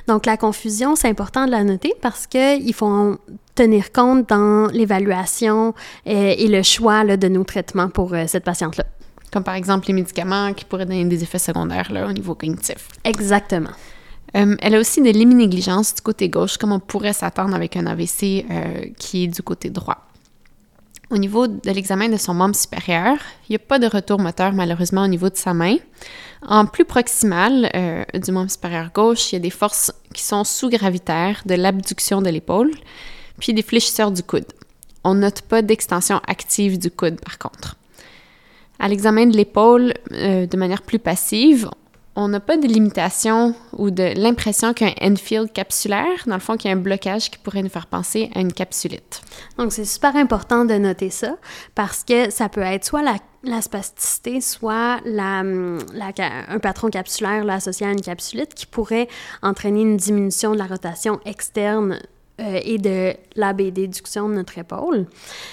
Donc, 0.08 0.26
la 0.26 0.36
confusion, 0.36 0.96
c'est 0.96 1.08
important 1.08 1.46
de 1.46 1.50
la 1.50 1.64
noter 1.64 1.94
parce 2.00 2.26
qu'il 2.26 2.74
faut 2.74 3.18
tenir 3.54 3.92
compte 3.92 4.28
dans 4.28 4.68
l'évaluation 4.72 5.74
euh, 6.06 6.34
et, 6.36 6.48
le 6.48 6.62
choix 6.62 7.04
de 7.04 7.28
nos 7.28 7.44
traitements 7.44 7.88
pour 7.88 8.14
euh, 8.14 8.24
cette 8.26 8.44
patiente-là. 8.44 8.84
Comme 9.32 9.44
par 9.44 9.54
exemple 9.54 9.86
les 9.88 9.94
médicaments 9.94 10.52
qui 10.52 10.64
pourraient 10.64 10.84
donner 10.84 11.04
des 11.04 11.22
effets 11.22 11.38
secondaires 11.38 11.90
là, 11.90 12.06
au 12.06 12.12
niveau 12.12 12.34
cognitif. 12.34 12.88
Exactement. 13.04 13.70
Euh, 14.36 14.56
elle 14.60 14.74
a 14.74 14.78
aussi 14.78 15.00
de 15.02 15.10
l'héminégligence 15.10 15.94
du 15.94 16.02
côté 16.02 16.28
gauche, 16.28 16.56
comme 16.56 16.72
on 16.72 16.80
pourrait 16.80 17.12
s'attendre 17.12 17.54
avec 17.54 17.76
un 17.76 17.86
AVC 17.86 18.46
qui 18.98 19.24
est 19.24 19.28
du 19.28 19.42
côté 19.42 19.70
droit. 19.70 20.06
Au 21.12 21.18
niveau 21.18 21.46
de 21.46 21.70
l'examen 21.70 22.08
de 22.08 22.16
son 22.16 22.32
membre 22.32 22.56
supérieur, 22.56 23.18
il 23.46 23.52
n'y 23.52 23.56
a 23.56 23.58
pas 23.58 23.78
de 23.78 23.86
retour 23.86 24.18
moteur 24.18 24.54
malheureusement 24.54 25.04
au 25.04 25.08
niveau 25.08 25.28
de 25.28 25.36
sa 25.36 25.52
main. 25.52 25.76
En 26.40 26.64
plus 26.64 26.86
proximal 26.86 27.70
euh, 27.76 28.02
du 28.14 28.32
membre 28.32 28.50
supérieur 28.50 28.90
gauche, 28.94 29.30
il 29.30 29.34
y 29.34 29.36
a 29.36 29.40
des 29.40 29.50
forces 29.50 29.92
qui 30.14 30.22
sont 30.22 30.42
sous-gravitaires 30.42 31.42
de 31.44 31.54
l'abduction 31.54 32.22
de 32.22 32.30
l'épaule, 32.30 32.70
puis 33.38 33.52
des 33.52 33.60
fléchisseurs 33.60 34.10
du 34.10 34.22
coude. 34.22 34.46
On 35.04 35.12
note 35.12 35.42
pas 35.42 35.60
d'extension 35.60 36.18
active 36.26 36.78
du 36.78 36.90
coude 36.90 37.20
par 37.20 37.36
contre. 37.36 37.76
À 38.78 38.88
l'examen 38.88 39.26
de 39.26 39.36
l'épaule, 39.36 39.92
euh, 40.12 40.46
de 40.46 40.56
manière 40.56 40.80
plus 40.80 40.98
passive, 40.98 41.68
on 42.14 42.28
n'a 42.28 42.40
pas 42.40 42.56
de 42.56 42.66
limitation 42.66 43.54
ou 43.72 43.90
de 43.90 44.12
l'impression 44.16 44.74
qu'un 44.74 44.92
Enfield 45.00 45.52
capsulaire, 45.52 46.24
dans 46.26 46.34
le 46.34 46.40
fond, 46.40 46.56
qu'il 46.56 46.70
y 46.70 46.74
a 46.74 46.76
un 46.76 46.80
blocage 46.80 47.30
qui 47.30 47.38
pourrait 47.38 47.62
nous 47.62 47.70
faire 47.70 47.86
penser 47.86 48.30
à 48.34 48.40
une 48.40 48.52
capsulite. 48.52 49.22
Donc, 49.56 49.72
c'est 49.72 49.86
super 49.86 50.14
important 50.16 50.64
de 50.64 50.74
noter 50.74 51.10
ça 51.10 51.36
parce 51.74 52.04
que 52.04 52.30
ça 52.30 52.48
peut 52.48 52.60
être 52.60 52.84
soit 52.84 53.02
la, 53.02 53.62
spasticité, 53.62 54.40
soit 54.40 55.00
la, 55.04 55.38
un 55.38 56.58
patron 56.60 56.88
capsulaire 56.88 57.48
associé 57.48 57.86
à 57.86 57.92
une 57.92 58.02
capsulite 58.02 58.54
qui 58.54 58.66
pourrait 58.66 59.08
entraîner 59.42 59.80
une 59.80 59.96
diminution 59.96 60.52
de 60.52 60.58
la 60.58 60.66
rotation 60.66 61.18
externe 61.24 61.98
euh, 62.40 62.60
et 62.64 62.78
de 62.78 63.12
la 63.36 63.52
déduction 63.52 64.28
de 64.28 64.34
notre 64.34 64.56
épaule. 64.56 65.06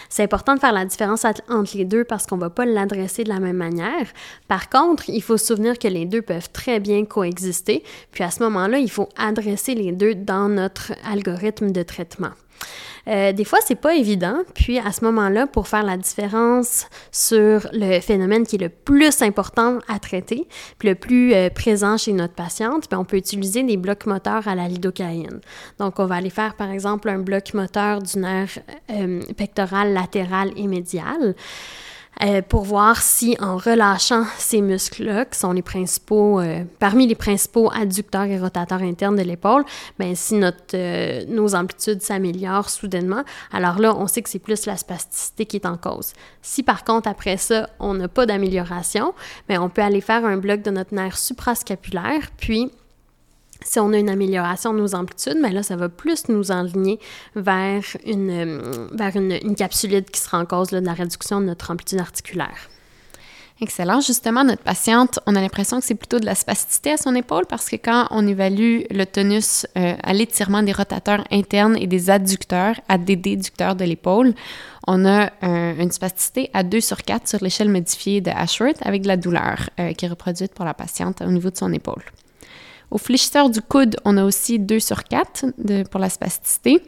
C'est 0.08 0.24
important 0.24 0.56
de 0.56 0.60
faire 0.60 0.72
la 0.72 0.86
différence 0.86 1.26
entre 1.26 1.78
les 1.78 1.84
deux 1.84 2.06
parce 2.06 2.26
qu'on 2.26 2.38
ne 2.38 2.42
va 2.42 2.50
pas 2.50 2.66
l'adresser 2.66 3.26
de 3.26 3.30
la 3.30 3.40
même 3.40 3.58
manière. 3.58 4.08
Par 4.48 4.70
contre, 4.70 5.10
il 5.10 5.22
faut 5.22 5.38
se 5.38 5.48
souvenir 5.48 5.78
que 5.78 5.90
les 5.90 6.06
deux 6.06 6.22
peuvent 6.22 6.50
très 6.52 6.80
bien 6.80 7.04
coexister. 7.04 7.84
Puis 8.12 8.24
à 8.24 8.32
ce 8.32 8.42
moment-là, 8.44 8.80
il 8.80 8.90
faut 8.90 9.10
adresser 9.18 9.76
les 9.76 9.92
deux 9.92 10.16
dans 10.16 10.48
notre 10.48 10.94
algorithme 11.04 11.72
de 11.72 11.84
traitement. 11.84 12.32
Euh, 13.08 13.32
des 13.34 13.44
fois, 13.44 13.60
c'est 13.66 13.80
pas 13.80 13.96
évident. 13.96 14.40
Puis 14.54 14.78
à 14.80 14.92
ce 14.92 15.04
moment-là, 15.06 15.48
pour 15.48 15.68
faire 15.68 15.84
la 15.84 15.98
différence 15.98 16.88
sur 17.12 17.68
le 17.74 18.00
phénomène 18.00 18.46
qui 18.46 18.58
est 18.58 18.60
le 18.60 18.70
plus 18.70 19.22
important 19.22 19.80
à 19.88 20.00
traiter, 20.00 20.48
puis 20.78 20.90
le 20.90 20.96
plus 20.96 21.34
euh, 21.34 21.50
présent 21.50 21.98
chez 21.98 22.14
notre 22.14 22.36
patiente, 22.36 22.90
bien, 22.90 23.00
on 23.00 23.06
peut 23.06 23.18
utiliser 23.18 23.64
des 23.64 23.78
blocs 23.78 24.06
moteurs 24.06 24.48
à 24.48 24.56
la 24.56 24.68
lidocaïne. 24.68 25.40
Donc, 25.80 26.00
on 26.00 26.06
va 26.06 26.16
aller 26.16 26.30
faire 26.30 26.56
par 26.56 26.70
exemple 26.70 27.10
un 27.10 27.20
bloc 27.20 27.54
moteur 27.54 28.02
du 28.02 28.20
nerf 28.20 28.60
euh, 28.92 29.22
pectoral 29.38 29.94
latéral 29.94 30.52
et 30.56 30.68
médial. 30.68 31.36
Euh, 32.22 32.42
pour 32.42 32.64
voir 32.64 33.02
si 33.02 33.38
en 33.40 33.56
relâchant 33.56 34.26
ces 34.38 34.60
muscles-là, 34.60 35.24
qui 35.24 35.40
sont 35.40 35.54
les 35.54 35.62
principaux, 35.62 36.42
euh, 36.42 36.66
parmi 36.78 37.08
les 37.08 37.16
principaux 37.16 37.72
adducteurs 37.74 38.26
et 38.26 38.38
rotateurs 38.38 38.82
internes 38.82 39.16
de 39.16 39.22
l'épaule, 39.22 39.64
ben 39.98 40.14
si 40.16 40.36
notre, 40.36 40.76
euh, 40.76 41.24
nos 41.30 41.56
amplitudes 41.56 42.02
s'améliorent 42.02 42.70
soudainement, 42.70 43.24
alors 43.54 43.80
là, 43.80 43.96
on 43.96 44.08
sait 44.08 44.22
que 44.22 44.30
c'est 44.30 44.40
plus 44.40 44.66
la 44.66 44.76
spasticité 44.76 45.46
qui 45.46 45.56
est 45.56 45.66
en 45.66 45.78
cause. 45.78 46.12
Si 46.42 46.62
par 46.62 46.84
contre, 46.84 47.08
après 47.08 47.38
ça, 47.38 47.70
on 47.80 47.94
n'a 47.94 48.10
pas 48.10 48.26
d'amélioration, 48.26 49.14
ben 49.48 49.62
on 49.62 49.70
peut 49.70 49.82
aller 49.82 50.02
faire 50.02 50.26
un 50.26 50.36
bloc 50.36 50.62
de 50.62 50.72
notre 50.72 50.94
nerf 50.94 51.18
suprascapulaire, 51.18 52.32
puis 52.38 52.70
si 53.64 53.80
on 53.80 53.92
a 53.94 53.98
une 53.98 54.10
amélioration 54.10 54.74
de 54.74 54.80
nos 54.80 54.96
amplitudes, 54.96 55.38
mais 55.42 55.52
là, 55.52 55.64
ça 55.64 55.76
va 55.76 55.90
plus 55.90 56.30
nous 56.30 56.52
enligner 56.52 57.00
vers 57.36 57.84
une, 58.06 58.30
euh, 58.30 58.88
vers 58.94 59.16
une, 59.16 59.38
qui 59.56 60.20
sera 60.20 60.40
en 60.40 60.46
cause 60.46 60.70
de 60.70 60.80
la 60.80 60.94
réduction 60.94 61.42
de 61.42 61.46
notre 61.46 61.72
amplitude 61.72 62.00
articulaire. 62.00 62.70
Excellent. 63.62 64.00
Justement, 64.00 64.46
notre 64.46 64.64
patiente, 64.64 65.20
on 65.26 65.36
a 65.36 65.42
l'impression 65.42 65.82
que 65.82 65.86
c'est 65.86 65.96
plutôt 65.96 66.20
de 66.20 66.26
la 66.26 66.36
spasticité 66.36 66.94
à 66.94 66.98
son 66.98 67.14
épaule 67.14 67.46
parce 67.46 67.70
que 67.70 67.76
quand 67.76 68.08
on 68.10 68.26
évalue 68.26 68.84
le 68.90 69.04
tonus 69.04 69.68
euh, 69.78 69.96
à 70.02 70.14
l'étirement 70.14 70.64
des 70.64 70.72
rotateurs 70.72 71.26
internes 71.30 71.76
et 71.76 71.86
des 71.86 72.10
adducteurs 72.10 72.80
à 72.88 72.98
des 72.98 73.18
déducteurs 73.18 73.76
de 73.76 73.84
l'épaule, 73.84 74.34
on 74.88 75.06
a 75.06 75.30
euh, 75.44 75.74
une 75.78 75.92
spasticité 75.92 76.50
à 76.54 76.64
2 76.64 76.80
sur 76.80 77.04
4 77.04 77.28
sur 77.28 77.44
l'échelle 77.44 77.68
modifiée 77.68 78.22
de 78.22 78.32
Ashworth 78.32 78.78
avec 78.82 79.02
de 79.02 79.10
la 79.10 79.18
douleur 79.18 79.70
qui 79.98 80.06
est 80.06 80.10
reproduite 80.10 80.54
pour 80.54 80.64
la 80.64 80.74
patiente 80.74 81.22
au 81.22 81.30
niveau 81.30 81.50
de 81.50 81.58
son 81.58 81.74
épaule. 81.74 82.04
Au 82.92 82.98
fléchisseur 82.98 83.50
du 83.50 83.62
coude, 83.62 83.98
on 84.06 84.18
a 84.18 84.24
aussi 84.24 84.60
2 84.60 84.80
sur 84.80 85.04
4 85.04 85.46
de, 85.58 85.84
pour 85.84 86.00
la 86.00 86.10
spasticité. 86.10 86.82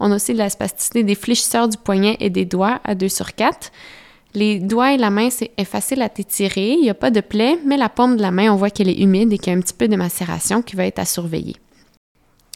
On 0.00 0.12
a 0.12 0.16
aussi 0.16 0.34
la 0.34 0.50
spasticité 0.50 1.02
des 1.02 1.14
fléchisseurs 1.14 1.68
du 1.68 1.76
poignet 1.76 2.16
et 2.20 2.30
des 2.30 2.44
doigts 2.44 2.80
à 2.84 2.94
2 2.94 3.08
sur 3.08 3.34
4. 3.34 3.72
Les 4.34 4.58
doigts 4.58 4.92
et 4.92 4.98
la 4.98 5.10
main, 5.10 5.30
c'est 5.30 5.50
facile 5.64 6.02
à 6.02 6.06
étirer, 6.06 6.72
il 6.72 6.82
n'y 6.82 6.90
a 6.90 6.94
pas 6.94 7.10
de 7.10 7.20
plaie, 7.20 7.58
mais 7.64 7.78
la 7.78 7.88
paume 7.88 8.16
de 8.16 8.22
la 8.22 8.30
main, 8.30 8.52
on 8.52 8.56
voit 8.56 8.70
qu'elle 8.70 8.90
est 8.90 9.00
humide 9.00 9.32
et 9.32 9.38
qu'il 9.38 9.52
y 9.52 9.56
a 9.56 9.58
un 9.58 9.62
petit 9.62 9.74
peu 9.74 9.88
de 9.88 9.96
macération 9.96 10.60
qui 10.60 10.76
va 10.76 10.84
être 10.84 10.98
à 10.98 11.06
surveiller. 11.06 11.56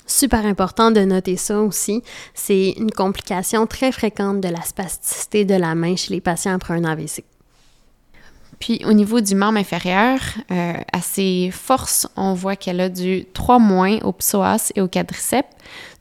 Super 0.06 0.44
important 0.44 0.90
de 0.90 1.00
noter 1.00 1.36
ça 1.36 1.60
aussi, 1.60 2.02
c'est 2.34 2.74
une 2.76 2.90
complication 2.90 3.66
très 3.66 3.90
fréquente 3.90 4.42
de 4.42 4.48
la 4.48 4.60
spasticité 4.60 5.46
de 5.46 5.54
la 5.54 5.74
main 5.74 5.96
chez 5.96 6.12
les 6.12 6.20
patients 6.20 6.54
après 6.54 6.74
un 6.74 6.84
AVC. 6.84 7.24
Puis 8.62 8.80
au 8.84 8.92
niveau 8.92 9.20
du 9.20 9.34
membre 9.34 9.58
inférieur, 9.58 10.20
euh, 10.52 10.74
à 10.92 11.00
ses 11.00 11.50
forces, 11.50 12.06
on 12.14 12.32
voit 12.32 12.54
qu'elle 12.54 12.80
a 12.80 12.88
du 12.88 13.24
3 13.34 13.58
moins 13.58 13.98
au 14.04 14.12
psoas 14.12 14.70
et 14.76 14.80
au 14.80 14.86
quadriceps, 14.86 15.48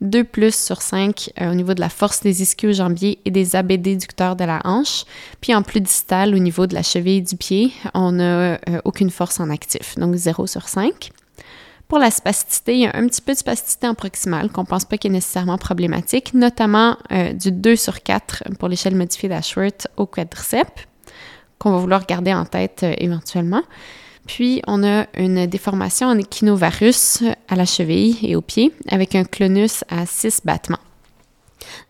2 0.02 0.24
plus 0.24 0.54
sur 0.54 0.84
5 0.84 1.32
euh, 1.42 1.50
au 1.50 1.56
niveau 1.56 1.74
de 1.74 1.80
la 1.80 1.90
force 1.90 2.22
des 2.22 2.44
ischio-jambiers 2.44 3.18
et 3.26 3.32
des 3.32 3.56
abéducteurs 3.56 4.36
de 4.36 4.44
la 4.44 4.62
hanche. 4.64 5.06
Puis 5.42 5.56
en 5.56 5.64
plus 5.64 5.82
distal, 5.82 6.36
au 6.36 6.38
niveau 6.38 6.68
de 6.68 6.76
la 6.76 6.84
cheville 6.84 7.24
du 7.24 7.36
pied, 7.36 7.72
on 7.96 8.12
n'a 8.12 8.24
euh, 8.24 8.58
aucune 8.86 9.10
force 9.10 9.40
en 9.40 9.50
actif, 9.50 9.98
donc 9.98 10.14
0 10.14 10.46
sur 10.46 10.70
5. 10.70 11.10
Pour 11.88 11.98
la 11.98 12.12
spasticité, 12.12 12.74
il 12.76 12.82
y 12.82 12.86
a 12.86 12.96
un 12.96 13.08
petit 13.08 13.22
peu 13.22 13.34
de 13.34 13.40
spasticité 13.40 13.88
en 13.88 13.96
proximale 13.96 14.52
qu'on 14.52 14.62
ne 14.62 14.68
pense 14.68 14.86
pas 14.86 15.00
qu'il 15.00 15.10
est 15.10 15.16
nécessairement 15.16 15.58
problématique, 15.58 16.36
notamment 16.36 16.96
du 17.34 17.52
2 17.52 17.76
sur 17.76 18.04
4 18.04 18.44
pour 18.60 18.70
l'échelle 18.70 18.96
modifiée 18.96 19.30
d'Ashworth 19.30 19.88
au 19.98 20.06
quadriceps 20.06 20.86
qu'on 21.62 21.72
va 21.72 21.78
vouloir 21.78 22.08
garder 22.08 22.34
en 22.34 22.46
tête 22.46 22.82
euh, 22.82 22.94
éventuellement. 22.98 23.62
Puis, 24.26 24.62
on 24.66 24.84
a 24.84 25.06
une 25.16 25.46
déformation 25.46 26.08
en 26.08 26.18
échinovarus 26.18 27.24
à 27.48 27.56
la 27.56 27.66
cheville 27.66 28.18
et 28.24 28.36
au 28.36 28.42
pied 28.42 28.74
avec 28.90 29.14
un 29.14 29.24
clonus 29.24 29.84
à 29.90 30.06
6 30.08 30.42
battements. 30.44 30.80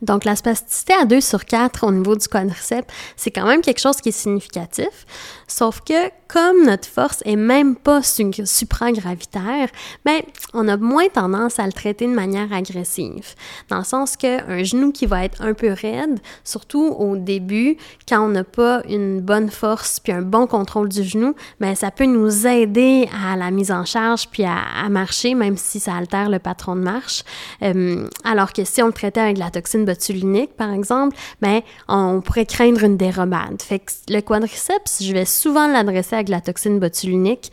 Donc, 0.02 0.26
la 0.26 0.36
spasticité 0.36 0.94
à 0.94 1.06
2 1.06 1.22
sur 1.22 1.46
4 1.46 1.86
au 1.86 1.92
niveau 1.92 2.16
du 2.16 2.28
quadriceps, 2.28 2.88
c'est 3.16 3.32
quand 3.32 3.46
même 3.46 3.62
quelque 3.62 3.80
chose 3.80 3.98
qui 3.98 4.10
est 4.10 4.14
significatif. 4.14 5.06
Sauf 5.48 5.82
que, 5.82 6.10
comme 6.32 6.66
notre 6.66 6.88
force 6.88 7.22
est 7.26 7.36
même 7.36 7.76
pas 7.76 8.02
supragravitaire, 8.04 9.68
ben, 10.06 10.22
on 10.54 10.70
a 10.70 10.78
moins 10.78 11.10
tendance 11.10 11.60
à 11.60 11.66
le 11.66 11.74
traiter 11.74 12.08
de 12.08 12.14
manière 12.14 12.54
agressive. 12.54 13.36
Dans 13.68 13.80
le 13.80 13.84
sens 13.84 14.16
qu'un 14.16 14.64
genou 14.64 14.94
qui 14.94 15.08
va 15.08 15.26
être 15.26 15.42
un 15.42 15.54
peu 15.54 15.74
raide, 15.74 16.20
surtout 16.46 16.96
au 16.98 17.18
début, 17.18 17.76
quand 18.08 18.22
on 18.22 18.30
n'a 18.30 18.46
pas 18.46 18.82
une 18.88 19.20
bonne 19.20 19.50
force 19.50 20.00
puis 20.00 20.14
un 20.14 20.22
bon 20.22 20.48
contrôle 20.48 20.88
du 20.88 21.04
genou, 21.04 21.36
ben, 21.60 21.76
ça 21.76 21.92
peut 21.92 22.06
nous 22.06 22.48
aider 22.48 23.10
à 23.30 23.36
la 23.36 23.52
mise 23.52 23.72
en 23.72 23.84
charge 23.84 24.30
puis 24.30 24.46
à, 24.46 24.88
marcher, 24.90 25.36
même 25.36 25.58
si 25.58 25.82
ça 25.82 25.96
altère 25.96 26.30
le 26.30 26.40
patron 26.40 26.78
de 26.78 26.82
marche. 26.82 27.24
Euh, 27.62 28.08
alors 28.24 28.54
que 28.54 28.64
si 28.64 28.82
on 28.82 28.88
le 28.88 28.94
traitait 28.94 29.20
avec 29.20 29.38
la 29.38 29.50
toxine 29.50 29.84
botulinique, 29.84 30.56
par 30.56 30.72
exemple, 30.72 31.16
ben, 31.42 31.62
on 31.90 32.22
pourrait 32.22 32.46
craindre 32.46 32.84
une 32.84 32.96
dérobade. 32.96 33.62
Le 34.08 34.22
quadriceps, 34.22 35.04
je 35.04 35.12
vais 35.12 35.26
souvent 35.26 35.68
l'adresser 35.68 36.21
avec 36.22 36.30
la 36.30 36.42
toxine 36.42 36.80
botulinique 36.80 37.52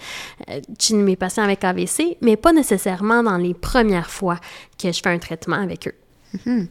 euh, 0.48 0.60
chez 0.78 0.94
mes 0.94 1.16
patients 1.16 1.44
avec 1.44 1.64
AVC, 1.64 2.16
mais 2.20 2.36
pas 2.36 2.52
nécessairement 2.52 3.22
dans 3.22 3.36
les 3.36 3.54
premières 3.54 4.10
fois 4.10 4.38
que 4.80 4.92
je 4.92 5.00
fais 5.02 5.10
un 5.10 5.18
traitement 5.18 5.56
avec 5.56 5.88
eux. 5.88 5.94
Mm-hmm. 6.36 6.66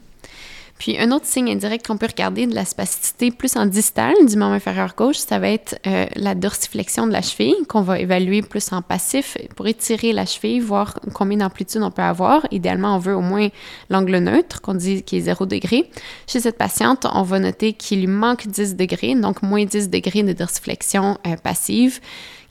Puis 0.77 0.99
un 0.99 1.11
autre 1.11 1.25
signe 1.25 1.49
indirect 1.49 1.87
qu'on 1.87 1.97
peut 1.97 2.07
regarder 2.07 2.45
de 2.45 2.53
la 2.53 2.65
spasticité 2.65 3.31
plus 3.31 3.55
en 3.55 3.65
distal 3.65 4.13
du 4.27 4.37
membre 4.37 4.53
inférieur 4.53 4.93
gauche, 4.95 5.17
ça 5.17 5.39
va 5.39 5.49
être 5.49 5.79
euh, 5.87 6.05
la 6.15 6.35
dorsiflexion 6.35 7.07
de 7.07 7.13
la 7.13 7.21
cheville 7.21 7.55
qu'on 7.67 7.81
va 7.81 7.99
évaluer 7.99 8.41
plus 8.43 8.71
en 8.71 8.81
passif 8.81 9.37
pour 9.55 9.67
étirer 9.67 10.13
la 10.13 10.25
cheville, 10.25 10.59
voir 10.59 10.99
combien 11.13 11.39
d'amplitude 11.39 11.81
on 11.81 11.89
peut 11.89 12.03
avoir. 12.03 12.45
Idéalement, 12.51 12.95
on 12.95 12.99
veut 12.99 13.15
au 13.15 13.21
moins 13.21 13.47
l'angle 13.89 14.17
neutre, 14.17 14.61
qu'on 14.61 14.75
dit 14.75 15.01
qui 15.01 15.17
est 15.17 15.21
0 15.21 15.45
degré. 15.47 15.89
Chez 16.27 16.39
cette 16.39 16.57
patiente, 16.57 17.07
on 17.11 17.23
va 17.23 17.39
noter 17.39 17.73
qu'il 17.73 18.01
lui 18.01 18.07
manque 18.07 18.47
10 18.47 18.75
degrés, 18.75 19.15
donc 19.15 19.41
moins 19.41 19.65
10 19.65 19.89
degrés 19.89 20.23
de 20.23 20.33
dorsiflexion 20.33 21.17
euh, 21.25 21.35
passive 21.37 21.99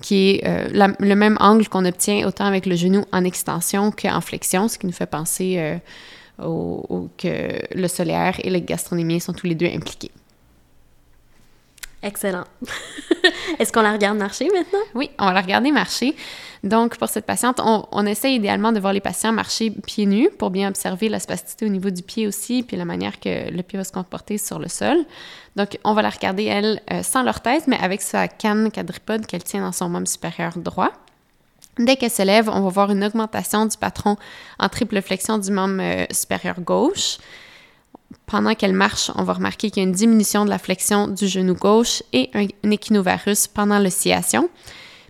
qui 0.03 0.29
est 0.29 0.47
euh, 0.47 0.93
le 1.01 1.15
même 1.15 1.39
angle 1.41 1.67
qu'on 1.71 1.87
obtient 1.87 2.29
autant 2.29 2.45
avec 2.45 2.67
le 2.67 2.77
genou 2.77 3.05
en 3.13 3.25
extension 3.25 3.91
qu'en 3.91 4.21
flexion, 4.21 4.69
ce 4.69 4.77
qui 4.77 4.85
nous 4.85 4.93
fait 4.93 5.07
penser 5.07 5.79
ou 6.43 7.09
que 7.17 7.61
le 7.75 7.89
solaire 7.89 8.39
et 8.45 8.51
le 8.51 8.59
gastronomie 8.59 9.21
sont 9.21 9.33
tous 9.33 9.47
les 9.47 9.55
deux 9.55 9.67
impliqués. 9.67 10.11
Excellent. 12.03 12.45
Est-ce 13.59 13.73
qu'on 13.73 13.83
la 13.83 13.93
regarde 13.93 14.17
marcher 14.17 14.49
maintenant? 14.53 14.85
Oui, 14.95 15.11
on 15.19 15.27
va 15.27 15.33
la 15.33 15.41
regarder 15.41 15.73
marcher. 15.73 16.15
Donc, 16.63 16.99
pour 16.99 17.09
cette 17.09 17.27
patiente, 17.27 17.61
on, 17.63 17.87
on, 17.91 18.07
essaie 18.07 18.35
idéalement 18.35 18.71
de 18.71 18.79
voir 18.79 18.93
les 18.93 19.01
patients 19.01 19.33
marcher 19.33 19.71
pieds 19.71 20.07
nus 20.07 20.31
pour 20.39 20.51
bien 20.51 20.69
observer 20.69 21.09
la 21.09 21.19
spasticité 21.19 21.67
au 21.67 21.69
niveau 21.69 21.91
du 21.91 22.03
pied 22.03 22.27
aussi, 22.27 22.63
puis 22.63 22.77
la 22.77 22.85
manière 22.85 23.19
que 23.19 23.51
le 23.51 23.63
pied 23.63 23.77
va 23.77 23.85
se 23.85 23.93
comporter 23.93 24.39
sur 24.39 24.59
le 24.59 24.69
sol. 24.69 24.99
Donc, 25.57 25.79
on 25.85 25.95
va 25.95 26.03
la 26.03 26.11
regarder, 26.11 26.45
elle, 26.45 26.81
euh, 26.93 27.03
sans 27.03 27.23
l'orthèse, 27.23 27.65
mais 27.67 27.79
avec 27.79 28.03
sa 28.03 28.29
canne 28.29 28.71
quadripode 28.71 29.27
qu'elle 29.27 29.45
tient 29.45 29.63
dans 29.63 29.73
son 29.73 29.89
membre 29.89 30.09
supérieur 30.09 30.53
droit. 30.57 30.93
Dès 31.79 31.97
qu'elle 31.97 32.11
se 32.11 32.23
lève, 32.23 32.49
on 32.49 32.61
va 32.61 32.69
voir 32.71 32.91
une 32.91 33.05
augmentation 33.05 33.67
du 33.67 33.77
patron 33.77 34.17
en 34.59 34.69
triple 34.69 35.03
flexion 35.03 35.37
du 35.37 35.51
membre 35.51 35.81
euh, 35.81 36.07
supérieur 36.11 36.61
gauche. 36.61 37.19
Pendant 38.25 38.55
qu'elle 38.55 38.73
marche, 38.73 39.11
on 39.15 39.25
va 39.25 39.35
remarquer 39.35 39.71
qu'il 39.71 39.83
y 39.83 39.87
a 39.87 39.89
une 39.89 39.95
diminution 39.95 40.45
de 40.45 40.51
la 40.51 40.59
flexion 40.59 41.07
du 41.07 41.29
genou 41.29 41.55
gauche 41.55 42.03
et 42.13 42.31
un, 42.35 42.71
échinovarus 42.71 43.47
pendant 43.47 43.79
l'oscillation. 43.79 44.49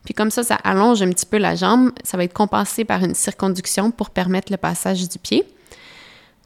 Puis 0.05 0.13
comme 0.13 0.31
ça, 0.31 0.43
ça 0.43 0.57
allonge 0.57 1.03
un 1.03 1.11
petit 1.11 1.27
peu 1.27 1.39
la 1.39 1.55
jambe. 1.55 1.93
Ça 2.03 2.17
va 2.17 2.25
être 2.25 2.35
compensé 2.35 2.85
par 2.85 3.03
une 3.03 3.15
circonduction 3.15 3.91
pour 3.91 4.11
permettre 4.11 4.51
le 4.51 4.59
passage 4.59 5.09
du 5.09 5.19
pied. 5.19 5.45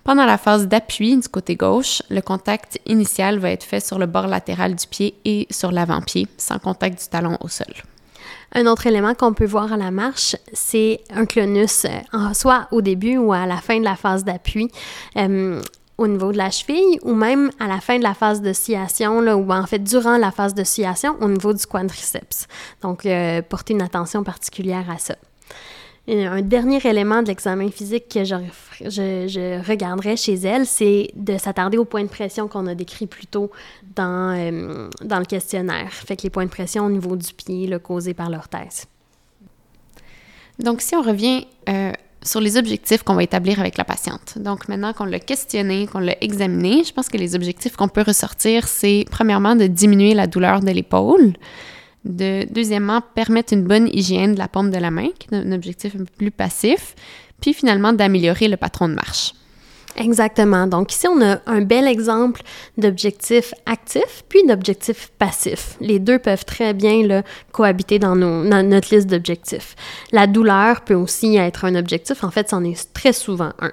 Pendant 0.04 0.24
la 0.24 0.38
phase 0.38 0.66
d'appui 0.66 1.16
du 1.16 1.28
côté 1.28 1.56
gauche, 1.56 2.02
le 2.10 2.20
contact 2.20 2.78
initial 2.86 3.38
va 3.38 3.50
être 3.50 3.64
fait 3.64 3.80
sur 3.80 3.98
le 3.98 4.06
bord 4.06 4.26
latéral 4.26 4.74
du 4.74 4.86
pied 4.86 5.14
et 5.24 5.46
sur 5.50 5.72
l'avant-pied, 5.72 6.26
sans 6.36 6.58
contact 6.58 7.00
du 7.00 7.08
talon 7.08 7.36
au 7.40 7.48
sol. 7.48 7.74
Un 8.52 8.66
autre 8.66 8.86
élément 8.86 9.14
qu'on 9.14 9.32
peut 9.32 9.46
voir 9.46 9.72
à 9.72 9.76
la 9.76 9.90
marche, 9.90 10.36
c'est 10.52 11.00
un 11.14 11.24
clonus, 11.24 11.84
euh, 11.84 12.34
soit 12.34 12.66
au 12.72 12.82
début 12.82 13.16
ou 13.16 13.32
à 13.32 13.46
la 13.46 13.58
fin 13.58 13.78
de 13.78 13.84
la 13.84 13.96
phase 13.96 14.24
d'appui. 14.24 14.70
Euh, 15.16 15.60
au 15.98 16.06
niveau 16.06 16.32
de 16.32 16.38
la 16.38 16.50
cheville 16.50 16.98
ou 17.02 17.14
même 17.14 17.50
à 17.60 17.68
la 17.68 17.78
fin 17.78 17.98
de 17.98 18.02
la 18.02 18.14
phase 18.14 18.40
de 18.40 18.54
sciation, 18.54 19.18
ou 19.18 19.52
en 19.52 19.66
fait 19.66 19.80
durant 19.80 20.16
la 20.16 20.30
phase 20.30 20.54
de 20.54 20.64
sciation 20.64 21.14
au 21.20 21.28
niveau 21.28 21.52
du 21.52 21.66
quadriceps. 21.66 22.46
Donc, 22.80 23.04
euh, 23.04 23.42
porter 23.42 23.74
une 23.74 23.82
attention 23.82 24.24
particulière 24.24 24.88
à 24.90 24.96
ça 24.96 25.14
un 26.08 26.42
dernier 26.42 26.80
élément 26.84 27.22
de 27.22 27.28
l'examen 27.28 27.70
physique 27.70 28.08
que 28.08 28.24
je, 28.24 28.34
je, 28.80 29.66
regarderais 29.66 30.16
chez 30.16 30.34
elle, 30.34 30.66
c'est 30.66 31.10
de 31.14 31.38
s'attarder 31.38 31.78
aux 31.78 31.84
points 31.84 32.02
de 32.02 32.08
pression 32.08 32.48
qu'on 32.48 32.66
a 32.66 32.74
décrits 32.74 33.06
plus 33.06 33.26
tôt 33.26 33.50
dans, 33.94 34.36
euh, 34.36 34.88
dans 35.02 35.18
le 35.18 35.24
questionnaire. 35.24 35.92
Fait 35.92 36.16
que 36.16 36.22
les 36.22 36.30
points 36.30 36.44
de 36.44 36.50
pression 36.50 36.86
au 36.86 36.90
niveau 36.90 37.16
du 37.16 37.32
pied, 37.32 37.66
le 37.66 37.78
causés 37.78 38.14
par 38.14 38.30
l'orthèse. 38.30 38.86
Donc, 40.58 40.80
si 40.82 40.94
on 40.94 41.02
revient 41.02 41.46
euh, 41.68 41.92
sur 42.22 42.40
les 42.40 42.56
objectifs 42.56 43.02
qu'on 43.02 43.14
va 43.14 43.22
établir 43.22 43.60
avec 43.60 43.76
la 43.78 43.84
patiente. 43.84 44.34
Donc 44.36 44.68
maintenant 44.68 44.92
qu'on 44.92 45.04
l'a 45.04 45.20
questionné, 45.20 45.86
qu'on 45.86 46.00
l'a 46.00 46.16
examiné, 46.22 46.84
je 46.84 46.92
pense 46.92 47.08
que 47.08 47.16
les 47.16 47.34
objectifs 47.34 47.76
qu'on 47.76 47.88
peut 47.88 48.02
ressortir, 48.02 48.68
c'est 48.68 49.04
premièrement 49.10 49.56
de 49.56 49.66
diminuer 49.66 50.14
la 50.14 50.26
douleur 50.26 50.60
de 50.60 50.70
l'épaule, 50.70 51.32
de, 52.04 52.46
deuxièmement, 52.50 53.02
permettre 53.14 53.52
une 53.52 53.64
bonne 53.64 53.88
hygiène 53.88 54.34
de 54.34 54.38
la 54.38 54.48
paume 54.48 54.70
de 54.70 54.78
la 54.78 54.90
main, 54.90 55.08
qui 55.18 55.28
est 55.32 55.38
un 55.38 55.52
objectif 55.52 55.94
un 55.94 55.98
peu 56.00 56.12
plus 56.16 56.30
passif, 56.30 56.94
puis 57.40 57.54
finalement 57.54 57.92
d'améliorer 57.92 58.48
le 58.48 58.56
patron 58.56 58.88
de 58.88 58.94
marche. 58.94 59.32
Exactement. 59.96 60.66
Donc 60.66 60.92
ici, 60.92 61.06
on 61.08 61.20
a 61.20 61.38
un 61.46 61.60
bel 61.60 61.86
exemple 61.86 62.42
d'objectif 62.78 63.52
actif 63.66 64.24
puis 64.28 64.44
d'objectif 64.46 65.10
passif. 65.18 65.76
Les 65.80 65.98
deux 65.98 66.18
peuvent 66.18 66.44
très 66.44 66.74
bien 66.74 67.06
là, 67.06 67.22
cohabiter 67.52 67.98
dans, 67.98 68.16
notre 68.16 68.94
liste 68.94 69.08
d'objectifs. 69.08 69.74
La 70.12 70.26
douleur 70.26 70.82
peut 70.82 70.94
aussi 70.94 71.36
être 71.36 71.64
un 71.64 71.74
objectif. 71.74 72.24
En 72.24 72.30
fait, 72.30 72.50
c'en 72.50 72.64
est 72.64 72.92
très 72.92 73.12
souvent 73.12 73.52
un. 73.60 73.72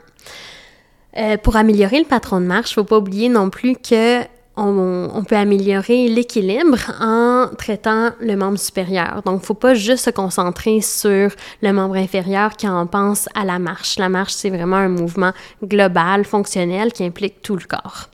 Euh, 1.17 1.37
pour 1.37 1.55
améliorer 1.55 1.99
le 1.99 2.05
patron 2.05 2.39
de 2.41 2.45
marche, 2.45 2.71
il 2.71 2.79
ne 2.79 2.83
faut 2.83 2.87
pas 2.87 2.97
oublier 2.97 3.29
non 3.29 3.49
plus 3.49 3.75
que 3.75 4.21
on, 4.57 5.23
peut 5.23 5.35
améliorer 5.35 6.07
l'équilibre 6.07 6.77
en 6.99 7.47
traitant 7.57 8.11
le 8.19 8.35
membre 8.35 8.57
supérieur. 8.57 9.21
Donc, 9.23 9.43
faut 9.43 9.53
pas 9.53 9.75
juste 9.75 10.05
se 10.05 10.09
concentrer 10.09 10.81
sur 10.81 11.31
le 11.61 11.71
membre 11.73 11.95
inférieur 11.95 12.51
quand 12.59 12.81
on 12.81 12.87
pense 12.87 13.29
à 13.35 13.45
la 13.45 13.59
marche. 13.59 13.99
La 13.99 14.09
marche, 14.09 14.33
c'est 14.33 14.49
vraiment 14.49 14.77
un 14.77 14.89
mouvement 14.89 15.31
global, 15.63 16.25
fonctionnel, 16.25 16.91
qui 16.91 17.03
implique 17.03 17.41
tout 17.41 17.55
le 17.55 17.65
corps. 17.65 18.09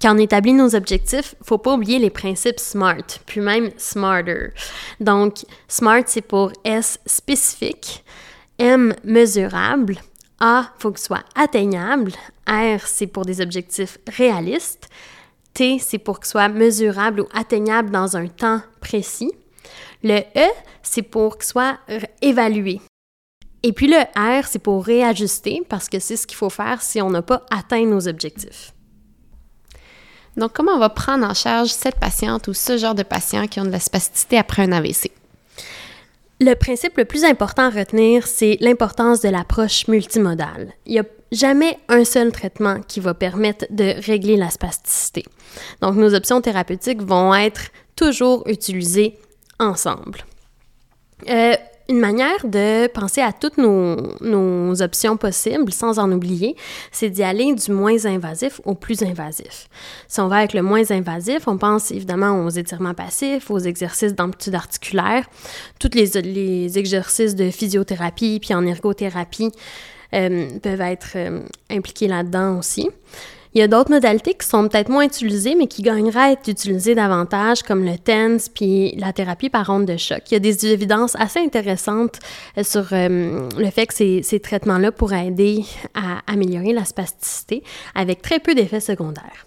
Quand 0.00 0.16
on 0.16 0.18
établit 0.18 0.52
nos 0.52 0.74
objectifs, 0.74 1.36
faut 1.44 1.58
pas 1.58 1.74
oublier 1.74 2.00
les 2.00 2.10
principes 2.10 2.58
SMART, 2.58 3.20
puis 3.24 3.40
même 3.40 3.70
SMARTER. 3.76 4.50
Donc, 4.98 5.44
SMART, 5.68 6.02
c'est 6.06 6.22
pour 6.22 6.50
S 6.64 6.98
spécifique, 7.06 8.04
M 8.58 8.96
mesurable, 9.04 9.98
A, 10.40 10.72
faut 10.80 10.90
que 10.90 10.98
ce 10.98 11.06
soit 11.06 11.24
atteignable, 11.36 12.10
R, 12.48 12.80
c'est 12.84 13.06
pour 13.06 13.24
des 13.24 13.40
objectifs 13.40 13.98
réalistes, 14.16 14.88
T, 15.54 15.78
c'est 15.78 15.98
pour 15.98 16.20
que 16.20 16.26
soit 16.26 16.48
mesurable 16.48 17.20
ou 17.20 17.28
atteignable 17.34 17.90
dans 17.90 18.16
un 18.16 18.28
temps 18.28 18.60
précis. 18.80 19.30
Le 20.02 20.20
E, 20.20 20.50
c'est 20.82 21.02
pour 21.02 21.38
que 21.38 21.44
ce 21.44 21.52
soit 21.52 21.78
évalué. 22.20 22.80
Et 23.62 23.72
puis 23.72 23.86
le 23.86 24.00
R, 24.16 24.46
c'est 24.46 24.58
pour 24.58 24.84
réajuster 24.84 25.62
parce 25.68 25.88
que 25.88 26.00
c'est 26.00 26.16
ce 26.16 26.26
qu'il 26.26 26.36
faut 26.36 26.50
faire 26.50 26.82
si 26.82 27.00
on 27.00 27.10
n'a 27.10 27.22
pas 27.22 27.46
atteint 27.50 27.84
nos 27.84 28.08
objectifs. 28.08 28.72
Donc, 30.36 30.52
comment 30.54 30.72
on 30.72 30.78
va 30.78 30.88
prendre 30.88 31.26
en 31.26 31.34
charge 31.34 31.68
cette 31.68 32.00
patiente 32.00 32.48
ou 32.48 32.54
ce 32.54 32.78
genre 32.78 32.94
de 32.94 33.02
patient 33.02 33.46
qui 33.46 33.60
ont 33.60 33.64
de 33.64 33.70
la 33.70 33.80
spasticité 33.80 34.38
après 34.38 34.62
un 34.62 34.72
AVC? 34.72 35.10
Le 36.40 36.54
principe 36.54 36.96
le 36.96 37.04
plus 37.04 37.24
important 37.24 37.64
à 37.64 37.70
retenir, 37.70 38.26
c'est 38.26 38.56
l'importance 38.60 39.20
de 39.20 39.28
l'approche 39.28 39.86
multimodale. 39.88 40.72
Jamais 41.32 41.78
un 41.88 42.04
seul 42.04 42.30
traitement 42.30 42.80
qui 42.86 43.00
va 43.00 43.14
permettre 43.14 43.66
de 43.70 43.94
régler 44.06 44.36
la 44.36 44.50
spasticité. 44.50 45.24
Donc, 45.80 45.96
nos 45.96 46.14
options 46.14 46.40
thérapeutiques 46.40 47.02
vont 47.02 47.34
être 47.34 47.70
toujours 47.96 48.46
utilisées 48.46 49.18
ensemble. 49.58 50.24
Euh, 51.28 51.56
une 51.88 51.98
manière 51.98 52.46
de 52.46 52.86
penser 52.86 53.20
à 53.20 53.32
toutes 53.32 53.58
nos, 53.58 54.82
options 54.82 55.16
possibles 55.16 55.72
sans 55.72 55.98
en 55.98 56.10
oublier, 56.10 56.56
c'est 56.90 57.10
d'y 57.10 57.22
aller 57.22 57.54
du 57.54 57.70
moins 57.70 58.06
invasif 58.06 58.60
au 58.64 58.74
plus 58.74 59.02
invasif. 59.02 59.68
Si 60.08 60.20
on 60.20 60.28
va 60.28 60.36
avec 60.36 60.54
le 60.54 60.62
moins 60.62 60.90
invasif, 60.90 61.46
on 61.48 61.58
pense 61.58 61.90
évidemment 61.90 62.44
aux 62.44 62.48
étirements 62.48 62.94
passifs, 62.94 63.50
aux 63.50 63.58
exercices 63.58 64.14
d'amplitude 64.14 64.54
articulaire, 64.54 65.26
tous 65.78 65.90
les, 65.94 66.78
exercices 66.78 67.34
de 67.34 67.50
physiothérapie 67.50 68.38
puis 68.40 68.54
en 68.54 68.64
ergothérapie 68.64 69.50
peuvent 70.12 70.80
être 70.80 71.12
euh, 71.16 71.40
impliqués 71.70 72.08
là-dedans 72.08 72.58
aussi. 72.58 72.88
Il 73.54 73.58
y 73.60 73.62
a 73.62 73.68
d'autres 73.68 73.90
modalités 73.90 74.32
qui 74.32 74.46
sont 74.46 74.66
peut-être 74.66 74.88
moins 74.88 75.04
utilisées, 75.04 75.54
mais 75.54 75.66
qui 75.66 75.82
gagneraient 75.82 76.20
à 76.20 76.32
être 76.32 76.48
utilisées 76.48 76.94
davantage, 76.94 77.62
comme 77.62 77.84
le 77.84 77.98
TENS 77.98 78.48
puis 78.54 78.94
la 78.96 79.12
thérapie 79.12 79.50
par 79.50 79.68
onde 79.68 79.84
de 79.84 79.98
choc. 79.98 80.22
Il 80.30 80.34
y 80.34 80.36
a 80.36 80.40
des 80.40 80.66
évidences 80.66 81.16
assez 81.16 81.40
intéressantes 81.40 82.18
euh, 82.56 82.62
sur 82.62 82.88
euh, 82.92 83.48
le 83.58 83.70
fait 83.70 83.86
que 83.86 83.94
ces, 83.94 84.22
ces 84.22 84.40
traitements-là 84.40 84.90
pourraient 84.92 85.26
aider 85.26 85.64
à 85.94 86.20
améliorer 86.26 86.72
la 86.72 86.84
spasticité 86.84 87.62
avec 87.94 88.22
très 88.22 88.38
peu 88.38 88.54
d'effets 88.54 88.80
secondaires. 88.80 89.46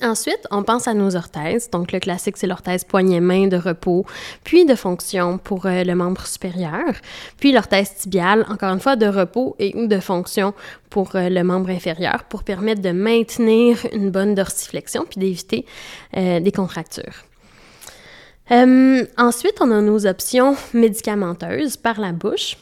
Ensuite, 0.00 0.46
on 0.52 0.62
pense 0.62 0.86
à 0.86 0.94
nos 0.94 1.16
orthèses. 1.16 1.70
Donc, 1.70 1.90
le 1.90 1.98
classique, 1.98 2.36
c'est 2.36 2.46
l'orthèse 2.46 2.84
poignet-main 2.84 3.48
de 3.48 3.56
repos, 3.56 4.06
puis 4.44 4.64
de 4.64 4.76
fonction 4.76 5.38
pour 5.38 5.66
euh, 5.66 5.82
le 5.82 5.94
membre 5.96 6.24
supérieur, 6.24 6.94
puis 7.38 7.52
l'orthèse 7.52 7.94
tibiale, 7.96 8.46
encore 8.48 8.72
une 8.72 8.80
fois, 8.80 8.94
de 8.94 9.06
repos 9.06 9.56
et 9.58 9.74
ou 9.76 9.88
de 9.88 9.98
fonction 9.98 10.54
pour 10.88 11.16
euh, 11.16 11.28
le 11.28 11.42
membre 11.42 11.70
inférieur, 11.70 12.24
pour 12.24 12.44
permettre 12.44 12.80
de 12.80 12.92
maintenir 12.92 13.78
une 13.92 14.10
bonne 14.10 14.36
dorsiflexion, 14.36 15.04
puis 15.08 15.18
d'éviter 15.18 15.66
euh, 16.16 16.38
des 16.38 16.52
contractures. 16.52 17.24
ensuite, 18.50 19.56
on 19.60 19.70
a 19.72 19.80
nos 19.80 20.06
options 20.06 20.54
médicamenteuses 20.74 21.76
par 21.76 21.98
la 21.98 22.12
bouche. 22.12 22.56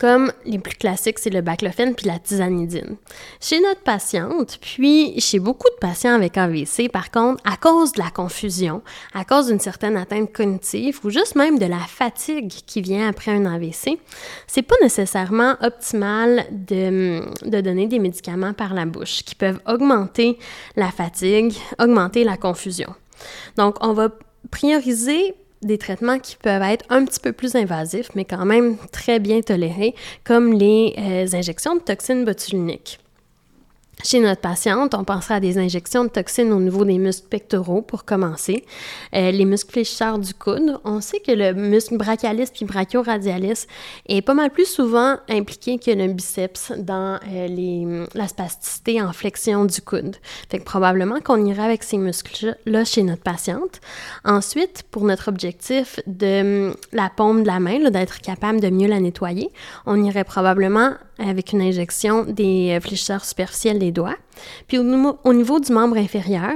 Comme 0.00 0.32
les 0.44 0.58
plus 0.58 0.76
classiques, 0.76 1.18
c'est 1.18 1.30
le 1.30 1.40
baclofen 1.40 1.94
puis 1.94 2.06
la 2.06 2.18
tisanidine. 2.18 2.96
Chez 3.40 3.60
notre 3.60 3.82
patiente, 3.82 4.58
puis 4.60 5.20
chez 5.20 5.38
beaucoup 5.38 5.68
de 5.68 5.78
patients 5.80 6.14
avec 6.14 6.36
AVC, 6.36 6.90
par 6.90 7.10
contre, 7.10 7.42
à 7.44 7.56
cause 7.56 7.92
de 7.92 8.00
la 8.00 8.10
confusion, 8.10 8.82
à 9.14 9.24
cause 9.24 9.46
d'une 9.46 9.60
certaine 9.60 9.96
atteinte 9.96 10.32
cognitive 10.32 11.00
ou 11.04 11.10
juste 11.10 11.36
même 11.36 11.58
de 11.58 11.66
la 11.66 11.78
fatigue 11.78 12.48
qui 12.48 12.80
vient 12.80 13.08
après 13.08 13.32
un 13.32 13.46
AVC, 13.46 13.98
c'est 14.46 14.62
pas 14.62 14.76
nécessairement 14.82 15.56
optimal 15.60 16.46
de, 16.50 17.22
de 17.48 17.60
donner 17.60 17.86
des 17.86 17.98
médicaments 17.98 18.54
par 18.54 18.74
la 18.74 18.86
bouche 18.86 19.22
qui 19.24 19.34
peuvent 19.34 19.60
augmenter 19.66 20.38
la 20.76 20.90
fatigue, 20.90 21.54
augmenter 21.78 22.24
la 22.24 22.36
confusion. 22.36 22.94
Donc, 23.56 23.76
on 23.80 23.92
va 23.92 24.10
prioriser 24.50 25.34
des 25.62 25.78
traitements 25.78 26.18
qui 26.18 26.36
peuvent 26.36 26.62
être 26.62 26.84
un 26.90 27.04
petit 27.04 27.20
peu 27.20 27.32
plus 27.32 27.54
invasifs, 27.54 28.10
mais 28.14 28.24
quand 28.24 28.44
même 28.44 28.76
très 28.90 29.18
bien 29.18 29.40
tolérés, 29.40 29.94
comme 30.24 30.52
les 30.52 30.94
euh, 30.98 31.26
injections 31.36 31.76
de 31.76 31.80
toxines 31.80 32.24
botuliniques. 32.24 33.01
Chez 34.04 34.18
notre 34.18 34.40
patiente, 34.40 34.94
on 34.94 35.04
pensera 35.04 35.36
à 35.36 35.40
des 35.40 35.58
injections 35.58 36.04
de 36.04 36.08
toxines 36.08 36.52
au 36.52 36.58
niveau 36.58 36.84
des 36.84 36.98
muscles 36.98 37.28
pectoraux 37.28 37.82
pour 37.82 38.04
commencer. 38.04 38.64
Euh, 39.14 39.30
les 39.30 39.44
muscles 39.44 39.70
fléchisseurs 39.70 40.18
du 40.18 40.34
coude, 40.34 40.80
on 40.84 41.00
sait 41.00 41.20
que 41.20 41.30
le 41.30 41.52
muscle 41.52 41.96
brachialis 41.96 42.50
puis 42.52 42.64
brachioradialis 42.64 43.66
est 44.08 44.22
pas 44.22 44.34
mal 44.34 44.50
plus 44.50 44.66
souvent 44.66 45.16
impliqué 45.28 45.78
que 45.78 45.92
le 45.92 46.12
biceps 46.12 46.72
dans 46.76 47.20
euh, 47.28 47.46
les, 47.46 48.06
la 48.14 48.26
spasticité 48.26 49.00
en 49.00 49.12
flexion 49.12 49.64
du 49.64 49.80
coude. 49.80 50.16
Fait 50.50 50.58
que 50.58 50.64
probablement 50.64 51.20
qu'on 51.20 51.44
ira 51.44 51.64
avec 51.64 51.84
ces 51.84 51.98
muscles-là 51.98 52.84
chez 52.84 53.04
notre 53.04 53.22
patiente. 53.22 53.80
Ensuite, 54.24 54.82
pour 54.90 55.04
notre 55.04 55.28
objectif 55.28 56.00
de 56.06 56.68
hum, 56.70 56.74
la 56.92 57.08
paume 57.08 57.42
de 57.42 57.46
la 57.46 57.60
main, 57.60 57.90
d'être 57.90 58.20
capable 58.20 58.60
de 58.60 58.68
mieux 58.68 58.88
la 58.88 58.98
nettoyer, 58.98 59.50
on 59.86 60.02
irait 60.02 60.24
probablement 60.24 60.94
avec 61.18 61.52
une 61.52 61.62
injection 61.62 62.24
des 62.24 62.76
euh, 62.76 62.80
fléchisseurs 62.80 63.24
superficiels 63.24 63.78
des 63.78 63.91
doigts. 63.92 64.16
Puis 64.66 64.78
au, 64.78 65.32
niveau 65.32 65.60
du 65.60 65.72
membre 65.72 65.96
inférieur, 65.96 66.54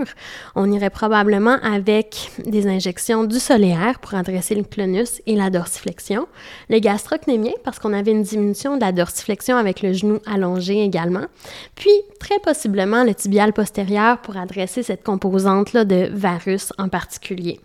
on 0.55 0.70
irait 0.72 0.90
probablement 0.90 1.59
avec 1.62 2.31
des 2.44 2.66
injections 2.66 3.25
du 3.25 3.38
solaire 3.38 3.99
pour 4.01 4.14
adresser 4.14 4.55
le 4.55 4.64
clonus 4.64 5.20
et 5.27 5.37
la 5.37 5.51
dorsiflexion, 5.51 6.27
le 6.70 6.79
gastrocnémien 6.79 7.53
parce 7.64 7.79
qu'on 7.79 7.92
avait 7.92 8.12
une 8.12 8.22
diminution 8.22 8.77
de 8.77 8.81
la 8.81 8.92
dorsiflexion 8.92 9.57
avec 9.57 9.83
le 9.83 9.92
genou 9.92 10.18
allongé 10.27 10.83
également, 10.83 11.27
puis 11.75 11.90
très 12.18 12.38
possiblement 12.38 13.05
le 13.05 13.14
tibial 13.14 13.53
postérieur 13.53 14.18
pour 14.18 14.37
adresser 14.37 14.83
cette 14.83 15.05
composante-là 15.05 15.85
de 15.85 16.09
varus 16.12 16.72
en 16.79 16.88
particulier. 16.88 17.61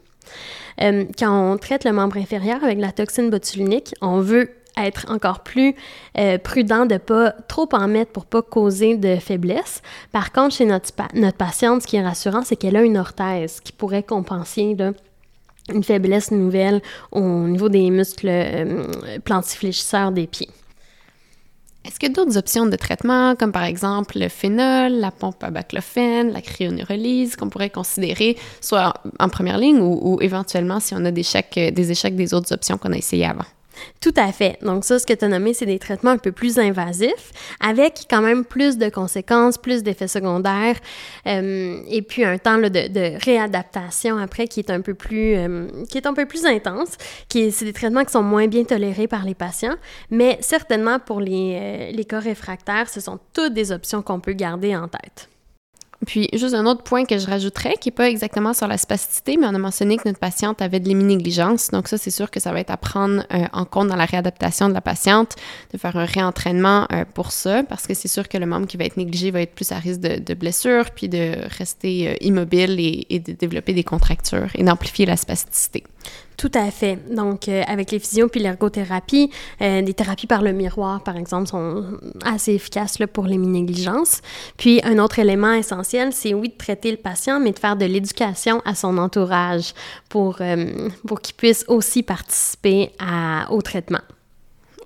Euh, 0.82 1.06
quand 1.18 1.54
on 1.54 1.58
traite 1.58 1.84
le 1.84 1.92
membre 1.92 2.18
inférieur 2.18 2.64
avec 2.64 2.80
la 2.80 2.92
toxine 2.92 3.30
botulinique, 3.30 3.94
on 4.02 4.20
veut 4.20 4.50
être 4.78 5.06
encore 5.10 5.42
plus 5.42 5.76
euh, 6.18 6.38
prudent 6.38 6.86
de 6.86 6.98
pas 6.98 7.32
trop 7.48 7.68
en 7.74 7.88
mettre 7.88 8.12
pour 8.12 8.26
pas 8.26 8.42
causer 8.42 8.98
de 8.98 9.18
faiblesse. 9.18 9.82
Par 10.12 10.32
contre, 10.32 10.56
chez 10.56 10.66
notre, 10.66 10.90
notre 11.14 11.38
patiente, 11.38 11.84
ce 11.84 11.88
qui 11.88 11.98
est 11.98 12.04
rassurant, 12.04 12.42
c'est 12.44 12.56
qu'elle 12.56 12.76
a 12.76 12.84
une 12.84 12.98
orthèse 12.98 13.60
qui 13.62 13.72
pourrait 13.72 14.04
compenser 14.04 14.76
une 15.74 15.84
faiblesse 15.84 16.32
nouvelle 16.32 16.82
au 17.12 17.22
niveau 17.22 17.70
des 17.70 17.90
muscles 17.90 18.30
euh, 18.30 18.88
plantifléchisseurs 19.24 20.12
des 20.12 20.28
pieds. 20.28 20.50
Est-ce 21.84 22.06
a 22.06 22.10
d'autres 22.10 22.38
options 22.38 22.68
de 22.68 22.76
traitement, 22.76 23.36
comme 23.36 23.52
par 23.52 23.64
exemple 23.64 24.20
le 24.20 24.30
phénol, 24.30 24.92
la 24.92 25.10
pompe 25.10 25.44
à 25.44 25.50
baclofen, 25.50 26.32
la 26.32 26.42
cryoneurolyse, 26.42 27.36
qu'on 27.36 27.50
pourrait 27.50 27.72
considérer 27.72 28.38
soit 28.62 28.94
en 29.20 29.30
première 29.30 29.58
ligne 29.58 29.80
ou, 29.82 30.20
éventuellement 30.22 30.80
si 30.80 30.94
on 30.94 31.04
a 31.06 31.12
des 31.12 31.22
échecs, 31.22 31.60
des 31.74 31.92
échecs 31.92 32.16
des 32.16 32.36
autres 32.36 32.54
options 32.54 32.78
qu'on 32.78 32.92
a 32.92 32.98
essayées 32.98 33.26
avant? 33.26 33.46
Tout 34.00 34.14
à 34.18 34.32
fait. 34.32 34.58
Donc 34.62 34.84
ça, 34.84 35.00
ce 35.00 35.06
que 35.06 35.14
tu 35.14 35.26
as 35.26 35.28
nommé, 35.28 35.54
c'est 35.54 35.66
des 35.66 35.80
traitements 35.80 36.12
un 36.12 36.18
peu 36.18 36.32
plus 36.32 36.60
invasifs, 36.60 37.32
avec 37.60 38.06
quand 38.10 38.22
même 38.22 38.46
plus 38.46 38.78
de 38.78 38.90
conséquences, 38.90 39.58
plus 39.58 39.84
d'effets 39.84 40.08
secondaires, 40.08 40.78
euh, 41.28 41.80
et 41.90 42.02
puis 42.02 42.24
un 42.24 42.38
temps 42.38 42.58
de, 42.58 43.24
réadaptation 43.24 44.18
après 44.18 44.48
qui 44.48 44.60
est 44.60 44.70
un 44.70 44.82
peu 44.82 44.94
plus, 44.94 45.36
euh, 45.36 45.68
qui 45.90 45.98
est 45.98 46.08
un 46.08 46.14
peu 46.14 46.26
plus 46.26 46.46
intense. 46.46 46.98
Qui 47.30 47.52
c'est 47.52 47.66
des 47.66 47.74
traitements 47.74 48.04
qui 48.04 48.12
sont 48.12 48.24
moins 48.24 48.48
bien 48.48 48.64
tolérés 48.64 49.08
par 49.08 49.26
les 49.26 49.36
patients, 49.36 49.76
mais 50.10 50.38
certainement 50.42 51.00
pour 51.00 51.22
les, 51.22 51.58
euh, 51.60 51.92
les 51.92 52.06
réfractaires, 52.18 52.90
ce 52.90 53.00
sont 53.00 53.20
toutes 53.34 53.54
des 53.54 53.72
options 53.72 54.02
qu'on 54.02 54.20
peut 54.20 54.34
garder 54.34 54.76
en 54.76 54.88
tête. 54.88 55.31
Puis, 56.08 56.30
juste 56.34 56.56
un 56.56 56.66
autre 56.66 56.84
point 56.84 57.06
que 57.06 57.20
je 57.20 57.28
rajouterais, 57.28 57.76
qui 57.80 57.90
n'est 57.90 57.96
pas 57.96 58.10
exactement 58.10 58.54
sur 58.54 58.68
la 58.68 58.78
spasticité, 58.78 59.38
mais 59.38 59.46
on 59.46 59.54
a 59.54 59.60
mentionné 59.60 59.98
que 59.98 60.08
notre 60.08 60.20
patiente 60.20 60.62
avait 60.62 60.80
de 60.80 60.88
l'héminégligence. 60.88 61.70
Donc, 61.70 61.88
ça, 61.88 61.98
c'est 61.98 62.10
sûr 62.10 62.32
que 62.32 62.40
ça 62.40 62.52
va 62.52 62.60
être 62.60 62.72
à 62.72 62.78
prendre 62.78 63.24
euh, 63.32 63.46
en 63.54 63.66
compte 63.66 63.88
dans 63.88 63.96
la 63.96 64.06
réadaptation 64.06 64.68
de 64.68 64.74
la 64.74 64.82
patiente, 64.82 65.36
de 65.72 65.78
faire 65.78 65.96
un 65.98 66.06
réentraînement 66.06 66.88
euh, 66.92 67.06
pour 67.14 67.32
ça, 67.32 67.64
parce 67.64 67.86
que 67.86 67.94
c'est 67.94 68.08
sûr 68.08 68.28
que 68.28 68.38
le 68.38 68.48
membre 68.48 68.66
qui 68.66 68.78
va 68.78 68.86
être 68.86 68.98
négligé 68.98 69.30
va 69.30 69.42
être 69.42 69.54
plus 69.54 69.72
à 69.72 69.78
risque 69.78 70.02
de, 70.02 70.20
de 70.20 70.34
blessure, 70.34 70.86
puis 70.90 71.08
de 71.08 71.36
rester 71.58 72.10
euh, 72.10 72.16
immobile 72.22 72.80
et, 72.80 73.06
et, 73.10 73.20
de 73.20 73.34
développer 73.34 73.74
des 73.74 73.84
contractures 73.84 74.50
et 74.56 74.64
d'amplifier 74.64 75.06
la 75.06 75.18
spasticité. 75.18 75.84
Tout 76.42 76.50
à 76.56 76.72
fait. 76.72 76.98
Donc, 77.14 77.48
euh, 77.48 77.62
avec 77.68 77.92
les 77.92 78.00
physios 78.00 78.28
puis 78.28 78.40
l'ergothérapie, 78.40 79.30
euh, 79.62 79.84
des 79.84 79.94
thérapies 79.94 80.26
par 80.26 80.42
le 80.42 80.54
miroir, 80.54 81.04
par 81.04 81.16
exemple, 81.16 81.48
sont 81.48 81.86
assez 82.26 82.54
efficaces 82.56 82.98
là, 82.98 83.06
pour 83.06 83.26
les 83.26 83.38
négligences. 83.38 84.22
Puis, 84.58 84.82
un 84.84 84.98
autre 84.98 85.20
élément 85.20 85.54
essentiel, 85.54 86.12
c'est 86.14 86.34
oui 86.34 86.50
de 86.50 86.56
traiter 86.58 86.90
le 86.90 86.98
patient, 86.98 87.40
mais 87.40 87.52
de 87.52 87.60
faire 87.60 87.76
de 87.76 87.86
l'éducation 87.86 88.60
à 88.66 88.74
son 88.74 88.98
entourage 88.98 89.76
pour, 90.10 90.38
euh, 90.42 90.90
pour 91.06 91.22
qu'il 91.22 91.36
puisse 91.36 91.64
aussi 91.68 92.02
participer 92.02 92.92
à, 92.98 93.46
au 93.52 93.62
traitement 93.62 94.02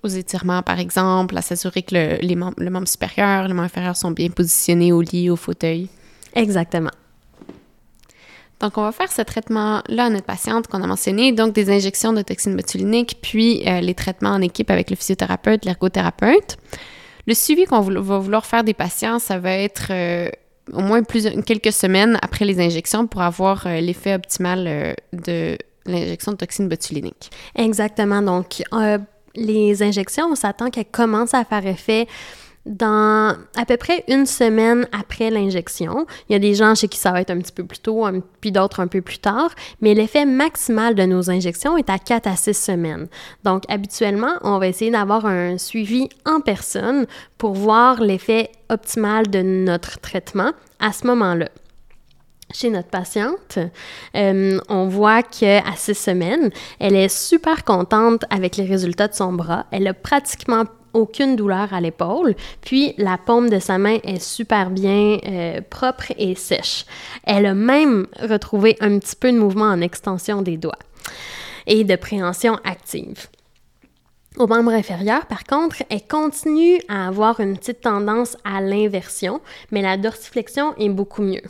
aux 0.02 0.08
étirements, 0.08 0.62
par 0.62 0.78
exemple, 0.78 1.38
à 1.38 1.40
s'assurer 1.40 1.82
que 1.82 1.94
le, 1.94 2.18
les 2.20 2.34
le 2.34 2.70
membre 2.70 2.86
supérieur, 2.86 3.48
le 3.48 3.54
membre 3.54 3.64
inférieur 3.64 3.96
sont 3.96 4.10
bien 4.10 4.28
positionnés 4.28 4.92
au 4.92 5.00
lit, 5.00 5.30
au 5.30 5.36
fauteuil. 5.36 5.88
Exactement. 6.34 6.90
Donc, 8.60 8.78
on 8.78 8.82
va 8.82 8.92
faire 8.92 9.12
ce 9.12 9.22
traitement-là 9.22 10.04
à 10.04 10.10
notre 10.10 10.24
patiente 10.24 10.66
qu'on 10.66 10.82
a 10.82 10.86
mentionné, 10.86 11.32
donc 11.32 11.52
des 11.52 11.70
injections 11.70 12.12
de 12.12 12.22
toxines 12.22 12.56
botuliniques, 12.56 13.18
puis 13.20 13.62
euh, 13.66 13.80
les 13.80 13.94
traitements 13.94 14.30
en 14.30 14.40
équipe 14.40 14.70
avec 14.70 14.88
le 14.88 14.96
physiothérapeute, 14.96 15.64
l'ergothérapeute. 15.64 16.56
Le 17.26 17.34
suivi 17.34 17.66
qu'on 17.66 17.80
va 17.80 18.18
vouloir 18.18 18.46
faire 18.46 18.64
des 18.64 18.72
patients, 18.72 19.18
ça 19.18 19.38
va 19.38 19.52
être 19.52 19.88
euh, 19.90 20.30
au 20.72 20.80
moins 20.80 21.02
quelques 21.02 21.72
semaines 21.72 22.18
après 22.22 22.44
les 22.44 22.58
injections 22.60 23.06
pour 23.06 23.20
avoir 23.20 23.66
euh, 23.66 23.80
l'effet 23.80 24.14
optimal 24.14 24.96
de 25.12 25.58
l'injection 25.84 26.32
de 26.32 26.36
toxines 26.38 26.68
botuliniques. 26.68 27.30
Exactement. 27.56 28.22
Donc, 28.22 28.62
les 29.34 29.82
injections, 29.82 30.28
on 30.30 30.34
s'attend 30.34 30.70
qu'elles 30.70 30.86
commencent 30.86 31.34
à 31.34 31.44
faire 31.44 31.66
effet 31.66 32.06
dans 32.66 33.36
à 33.56 33.64
peu 33.66 33.76
près 33.76 34.04
une 34.08 34.26
semaine 34.26 34.86
après 34.92 35.30
l'injection. 35.30 36.06
Il 36.28 36.32
y 36.32 36.36
a 36.36 36.38
des 36.38 36.54
gens 36.54 36.74
chez 36.74 36.88
qui 36.88 36.98
ça 36.98 37.12
va 37.12 37.20
être 37.20 37.30
un 37.30 37.38
petit 37.38 37.52
peu 37.52 37.64
plus 37.64 37.78
tôt, 37.78 38.04
puis 38.40 38.52
d'autres 38.52 38.80
un 38.80 38.88
peu 38.88 39.00
plus 39.00 39.18
tard, 39.18 39.50
mais 39.80 39.94
l'effet 39.94 40.26
maximal 40.26 40.94
de 40.94 41.04
nos 41.04 41.30
injections 41.30 41.76
est 41.76 41.88
à 41.88 41.98
4 41.98 42.26
à 42.26 42.36
6 42.36 42.54
semaines. 42.54 43.06
Donc, 43.44 43.62
habituellement, 43.68 44.34
on 44.42 44.58
va 44.58 44.68
essayer 44.68 44.90
d'avoir 44.90 45.26
un 45.26 45.58
suivi 45.58 46.08
en 46.24 46.40
personne 46.40 47.06
pour 47.38 47.54
voir 47.54 48.00
l'effet 48.00 48.50
optimal 48.68 49.28
de 49.28 49.42
notre 49.42 50.00
traitement 50.00 50.52
à 50.80 50.92
ce 50.92 51.06
moment-là 51.06 51.48
chez 52.52 52.70
notre 52.70 52.88
patiente, 52.88 53.58
euh, 54.14 54.58
on 54.68 54.86
voit 54.86 55.22
qu'à 55.22 55.64
six 55.76 55.94
semaines, 55.94 56.50
elle 56.78 56.94
est 56.94 57.08
super 57.08 57.64
contente 57.64 58.24
avec 58.30 58.56
les 58.56 58.64
résultats 58.64 59.08
de 59.08 59.14
son 59.14 59.32
bras. 59.32 59.66
Elle 59.70 59.86
a 59.86 59.94
pratiquement 59.94 60.64
aucune 60.96 61.36
douleur 61.36 61.72
à 61.72 61.80
l'épaule, 61.80 62.34
puis 62.62 62.94
la 62.98 63.18
paume 63.18 63.48
de 63.48 63.58
sa 63.58 63.78
main 63.78 63.98
est 64.02 64.22
super 64.22 64.70
bien 64.70 65.18
euh, 65.26 65.60
propre 65.68 66.12
et 66.18 66.34
sèche. 66.34 66.84
Elle 67.24 67.46
a 67.46 67.54
même 67.54 68.06
retrouvé 68.20 68.76
un 68.80 68.98
petit 68.98 69.16
peu 69.16 69.30
de 69.30 69.38
mouvement 69.38 69.66
en 69.66 69.80
extension 69.80 70.42
des 70.42 70.56
doigts 70.56 70.78
et 71.66 71.84
de 71.84 71.96
préhension 71.96 72.58
active. 72.64 73.28
Au 74.38 74.46
membre 74.46 74.72
inférieur, 74.72 75.24
par 75.26 75.44
contre, 75.44 75.82
elle 75.88 76.06
continue 76.06 76.78
à 76.88 77.08
avoir 77.08 77.40
une 77.40 77.56
petite 77.56 77.80
tendance 77.80 78.36
à 78.44 78.60
l'inversion, 78.60 79.40
mais 79.70 79.80
la 79.80 79.96
dorsiflexion 79.96 80.74
est 80.76 80.90
beaucoup 80.90 81.22
mieux. 81.22 81.42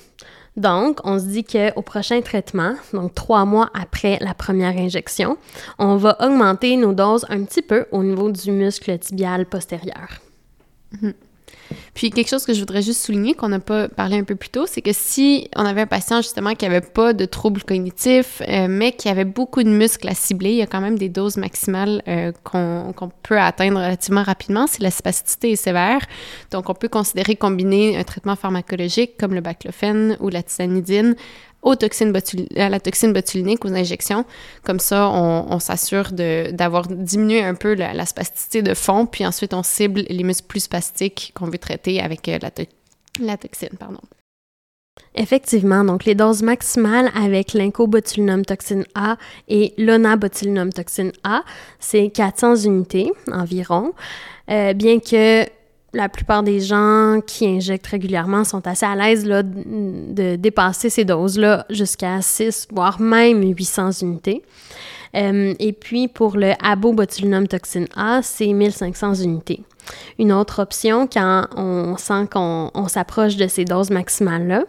Donc, 0.56 1.00
on 1.04 1.18
se 1.18 1.26
dit 1.26 1.44
qu'au 1.44 1.82
prochain 1.82 2.22
traitement, 2.22 2.74
donc 2.94 3.14
trois 3.14 3.44
mois 3.44 3.70
après 3.74 4.18
la 4.20 4.32
première 4.32 4.76
injection, 4.76 5.36
on 5.78 5.96
va 5.96 6.16
augmenter 6.20 6.76
nos 6.76 6.94
doses 6.94 7.26
un 7.28 7.44
petit 7.44 7.62
peu 7.62 7.86
au 7.92 8.02
niveau 8.02 8.30
du 8.30 8.50
muscle 8.52 8.98
tibial 8.98 9.46
postérieur. 9.46 10.08
Mhm. 10.92 11.12
Puis 11.96 12.10
quelque 12.10 12.28
chose 12.28 12.44
que 12.44 12.52
je 12.52 12.60
voudrais 12.60 12.82
juste 12.82 13.06
souligner, 13.06 13.32
qu'on 13.32 13.48
n'a 13.48 13.58
pas 13.58 13.88
parlé 13.88 14.18
un 14.18 14.24
peu 14.24 14.36
plus 14.36 14.50
tôt, 14.50 14.66
c'est 14.66 14.82
que 14.82 14.92
si 14.92 15.48
on 15.56 15.64
avait 15.64 15.80
un 15.80 15.86
patient 15.86 16.20
justement 16.20 16.54
qui 16.54 16.66
n'avait 16.66 16.82
pas 16.82 17.14
de 17.14 17.24
troubles 17.24 17.62
cognitifs, 17.62 18.42
euh, 18.46 18.66
mais 18.68 18.92
qui 18.92 19.08
avait 19.08 19.24
beaucoup 19.24 19.62
de 19.62 19.70
muscles 19.70 20.06
à 20.06 20.14
cibler, 20.14 20.50
il 20.50 20.56
y 20.56 20.62
a 20.62 20.66
quand 20.66 20.82
même 20.82 20.98
des 20.98 21.08
doses 21.08 21.38
maximales 21.38 22.02
euh, 22.06 22.32
qu'on 22.44 23.10
peut 23.22 23.40
atteindre 23.40 23.78
relativement 23.78 24.22
rapidement 24.22 24.66
si 24.66 24.82
la 24.82 24.90
spasticité 24.90 25.52
est 25.52 25.56
sévère. 25.56 26.00
Donc 26.50 26.68
on 26.68 26.74
peut 26.74 26.88
considérer 26.88 27.34
combiner 27.34 27.96
un 27.96 28.04
traitement 28.04 28.36
pharmacologique 28.36 29.16
comme 29.16 29.32
le 29.32 29.40
baclofen 29.40 30.18
ou 30.20 30.28
la 30.28 30.42
tisanidine 30.42 31.16
à 31.64 32.68
la 32.68 32.80
toxine 32.80 33.12
botulinique, 33.12 33.64
aux 33.64 33.74
injections. 33.74 34.24
Comme 34.64 34.78
ça, 34.78 35.08
on, 35.10 35.58
s'assure 35.58 36.12
d'avoir 36.12 36.86
diminué 36.86 37.42
un 37.42 37.54
peu 37.54 37.74
la, 37.74 38.06
spasticité 38.06 38.62
de 38.62 38.74
fond, 38.74 39.06
puis 39.06 39.26
ensuite 39.26 39.52
on 39.54 39.62
cible 39.62 40.04
les 40.08 40.24
muscles 40.24 40.46
plus 40.46 40.60
spastiques 40.60 41.32
qu'on 41.34 41.46
veut 41.46 41.58
traiter 41.58 42.00
avec 42.00 42.28
euh, 42.28 42.38
la, 42.40 42.50
la 43.20 43.36
toxine. 43.36 43.76
Pardon. 43.78 44.00
Effectivement, 45.14 45.82
donc 45.82 46.04
les 46.04 46.14
doses 46.14 46.42
maximales 46.42 47.10
avec 47.14 47.54
l'incobotulinum 47.54 48.44
toxine 48.44 48.84
A 48.94 49.16
et 49.48 49.72
l'onabotulinum 49.78 50.72
toxine 50.72 51.12
A, 51.24 51.42
c'est 51.80 52.10
400 52.10 52.56
unités 52.56 53.10
environ. 53.32 53.92
Euh, 54.50 54.74
bien 54.74 55.00
que 55.00 55.44
la 55.96 56.10
plupart 56.10 56.42
des 56.42 56.60
gens 56.60 57.20
qui 57.26 57.46
injectent 57.46 57.86
régulièrement 57.86 58.44
sont 58.44 58.66
assez 58.66 58.84
à 58.84 58.94
l'aise 58.94 59.24
de 59.24 60.36
dépasser 60.36 60.90
ces 60.90 61.04
doses-là 61.04 61.64
jusqu'à 61.70 62.20
6, 62.20 62.68
voire 62.70 63.00
même 63.00 63.42
800 63.42 63.92
unités. 64.02 64.42
Euh, 65.14 65.54
et 65.58 65.72
puis 65.72 66.08
pour 66.08 66.36
le 66.36 66.52
abobotulinum 66.62 67.48
toxine 67.48 67.86
A, 67.96 68.20
c'est 68.22 68.52
1500 68.52 69.14
unités. 69.14 69.62
Une 70.18 70.32
autre 70.32 70.60
option 70.60 71.06
quand 71.06 71.46
on 71.56 71.96
sent 71.96 72.26
qu'on 72.30 72.88
s'approche 72.88 73.36
de 73.36 73.46
ces 73.46 73.64
doses 73.64 73.90
maximales-là, 73.90 74.64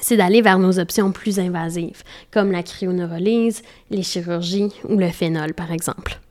c'est 0.00 0.16
d'aller 0.16 0.40
vers 0.40 0.58
nos 0.58 0.78
options 0.78 1.10
plus 1.10 1.40
invasives, 1.40 2.02
comme 2.30 2.52
la 2.52 2.62
cryoneurolyse, 2.62 3.62
les 3.90 4.02
chirurgies 4.02 4.72
ou 4.88 4.96
le 4.96 5.08
phénol, 5.08 5.54
par 5.54 5.72
exemple. 5.72 6.21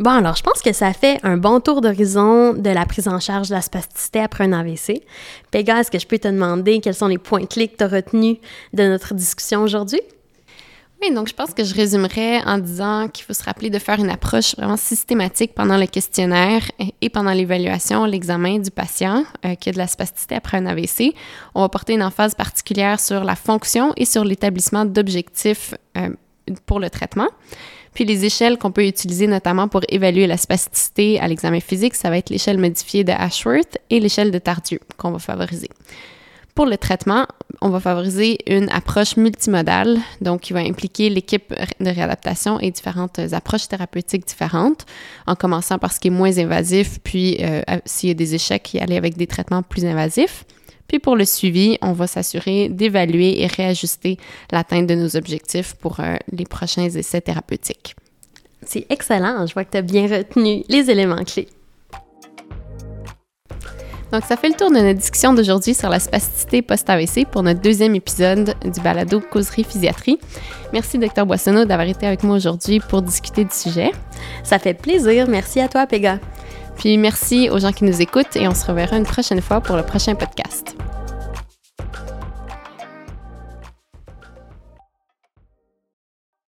Bon, 0.00 0.10
alors, 0.10 0.34
je 0.34 0.42
pense 0.42 0.60
que 0.60 0.72
ça 0.72 0.92
fait 0.92 1.20
un 1.22 1.36
bon 1.36 1.60
tour 1.60 1.80
d'horizon 1.80 2.52
de 2.52 2.70
la 2.70 2.84
prise 2.84 3.06
en 3.06 3.20
charge 3.20 3.50
de 3.50 3.54
la 3.54 3.60
spasticité 3.60 4.18
après 4.18 4.44
un 4.44 4.52
AVC. 4.52 5.02
Pega, 5.52 5.80
est-ce 5.80 5.90
que 5.90 6.00
je 6.00 6.06
peux 6.06 6.18
te 6.18 6.26
demander 6.26 6.80
quels 6.80 6.94
sont 6.94 7.06
les 7.06 7.18
points 7.18 7.46
clés 7.46 7.68
que 7.68 7.76
tu 7.76 7.84
as 7.84 7.88
retenus 7.88 8.38
de 8.72 8.88
notre 8.88 9.14
discussion 9.14 9.62
aujourd'hui? 9.62 10.00
Oui, 11.00 11.14
donc 11.14 11.28
je 11.28 11.34
pense 11.34 11.54
que 11.54 11.62
je 11.62 11.74
résumerais 11.74 12.42
en 12.44 12.58
disant 12.58 13.08
qu'il 13.08 13.24
faut 13.24 13.34
se 13.34 13.42
rappeler 13.44 13.70
de 13.70 13.78
faire 13.78 14.00
une 14.00 14.10
approche 14.10 14.56
vraiment 14.56 14.76
systématique 14.76 15.54
pendant 15.54 15.76
le 15.76 15.86
questionnaire 15.86 16.62
et 17.00 17.08
pendant 17.10 17.32
l'évaluation, 17.32 18.04
l'examen 18.04 18.58
du 18.58 18.70
patient 18.70 19.24
euh, 19.44 19.54
qui 19.54 19.68
a 19.68 19.72
de 19.72 19.78
la 19.78 19.86
spasticité 19.86 20.34
après 20.34 20.56
un 20.56 20.66
AVC. 20.66 21.14
On 21.54 21.60
va 21.60 21.68
porter 21.68 21.94
une 21.94 22.02
emphase 22.02 22.34
particulière 22.34 22.98
sur 22.98 23.22
la 23.22 23.36
fonction 23.36 23.92
et 23.96 24.06
sur 24.06 24.24
l'établissement 24.24 24.86
d'objectifs 24.86 25.74
euh, 25.98 26.08
pour 26.66 26.80
le 26.80 26.90
traitement. 26.90 27.28
Puis 27.94 28.04
les 28.04 28.24
échelles 28.24 28.58
qu'on 28.58 28.72
peut 28.72 28.86
utiliser 28.86 29.26
notamment 29.26 29.68
pour 29.68 29.80
évaluer 29.88 30.26
la 30.26 30.36
spasticité 30.36 31.20
à 31.20 31.28
l'examen 31.28 31.60
physique, 31.60 31.94
ça 31.94 32.10
va 32.10 32.18
être 32.18 32.30
l'échelle 32.30 32.58
modifiée 32.58 33.04
de 33.04 33.12
Ashworth 33.12 33.78
et 33.90 34.00
l'échelle 34.00 34.30
de 34.30 34.38
Tardieu 34.38 34.80
qu'on 34.96 35.12
va 35.12 35.18
favoriser. 35.18 35.70
Pour 36.54 36.66
le 36.66 36.76
traitement, 36.76 37.26
on 37.60 37.68
va 37.68 37.80
favoriser 37.80 38.38
une 38.46 38.70
approche 38.70 39.16
multimodale, 39.16 39.98
donc 40.20 40.42
qui 40.42 40.52
va 40.52 40.60
impliquer 40.60 41.10
l'équipe 41.10 41.52
de 41.80 41.90
réadaptation 41.90 42.60
et 42.60 42.70
différentes 42.70 43.18
approches 43.32 43.66
thérapeutiques 43.66 44.24
différentes, 44.24 44.86
en 45.26 45.34
commençant 45.34 45.78
par 45.78 45.92
ce 45.92 45.98
qui 45.98 46.08
est 46.08 46.12
moins 46.12 46.38
invasif, 46.38 47.00
puis 47.02 47.38
euh, 47.40 47.62
s'il 47.84 48.08
y 48.08 48.12
a 48.12 48.14
des 48.14 48.36
échecs, 48.36 48.72
y 48.72 48.78
aller 48.78 48.96
avec 48.96 49.16
des 49.16 49.26
traitements 49.26 49.64
plus 49.64 49.84
invasifs. 49.84 50.44
Puis 50.88 50.98
pour 50.98 51.16
le 51.16 51.24
suivi, 51.24 51.78
on 51.82 51.92
va 51.92 52.06
s'assurer 52.06 52.68
d'évaluer 52.68 53.42
et 53.42 53.46
réajuster 53.46 54.18
l'atteinte 54.52 54.86
de 54.86 54.94
nos 54.94 55.16
objectifs 55.16 55.74
pour 55.74 56.00
euh, 56.00 56.16
les 56.30 56.44
prochains 56.44 56.84
essais 56.84 57.20
thérapeutiques. 57.20 57.96
C'est 58.66 58.86
excellent, 58.88 59.46
je 59.46 59.54
vois 59.54 59.64
que 59.64 59.72
tu 59.72 59.78
as 59.78 59.82
bien 59.82 60.06
retenu 60.06 60.64
les 60.68 60.90
éléments 60.90 61.24
clés. 61.24 61.48
Donc, 64.12 64.22
ça 64.24 64.36
fait 64.36 64.48
le 64.48 64.54
tour 64.54 64.70
de 64.70 64.76
notre 64.76 65.00
discussion 65.00 65.34
d'aujourd'hui 65.34 65.74
sur 65.74 65.88
la 65.88 65.98
spasticité 65.98 66.62
post-AVC 66.62 67.26
pour 67.28 67.42
notre 67.42 67.60
deuxième 67.60 67.96
épisode 67.96 68.54
du 68.62 68.80
balado 68.80 69.20
Causerie 69.20 69.64
Physiatrie. 69.64 70.20
Merci, 70.72 70.98
Dr. 70.98 71.26
Boissonneau, 71.26 71.64
d'avoir 71.64 71.88
été 71.88 72.06
avec 72.06 72.22
moi 72.22 72.36
aujourd'hui 72.36 72.78
pour 72.78 73.02
discuter 73.02 73.44
du 73.44 73.52
sujet. 73.52 73.90
Ça 74.44 74.60
fait 74.60 74.74
plaisir. 74.74 75.26
Merci 75.28 75.58
à 75.58 75.66
toi, 75.66 75.88
Pega. 75.88 76.20
Puis 76.76 76.98
merci 76.98 77.48
aux 77.50 77.58
gens 77.58 77.72
qui 77.72 77.84
nous 77.84 78.02
écoutent 78.02 78.36
et 78.36 78.48
on 78.48 78.54
se 78.54 78.66
reverra 78.66 78.96
une 78.96 79.04
prochaine 79.04 79.40
fois 79.40 79.60
pour 79.60 79.76
le 79.76 79.82
prochain 79.82 80.14
podcast. 80.14 80.76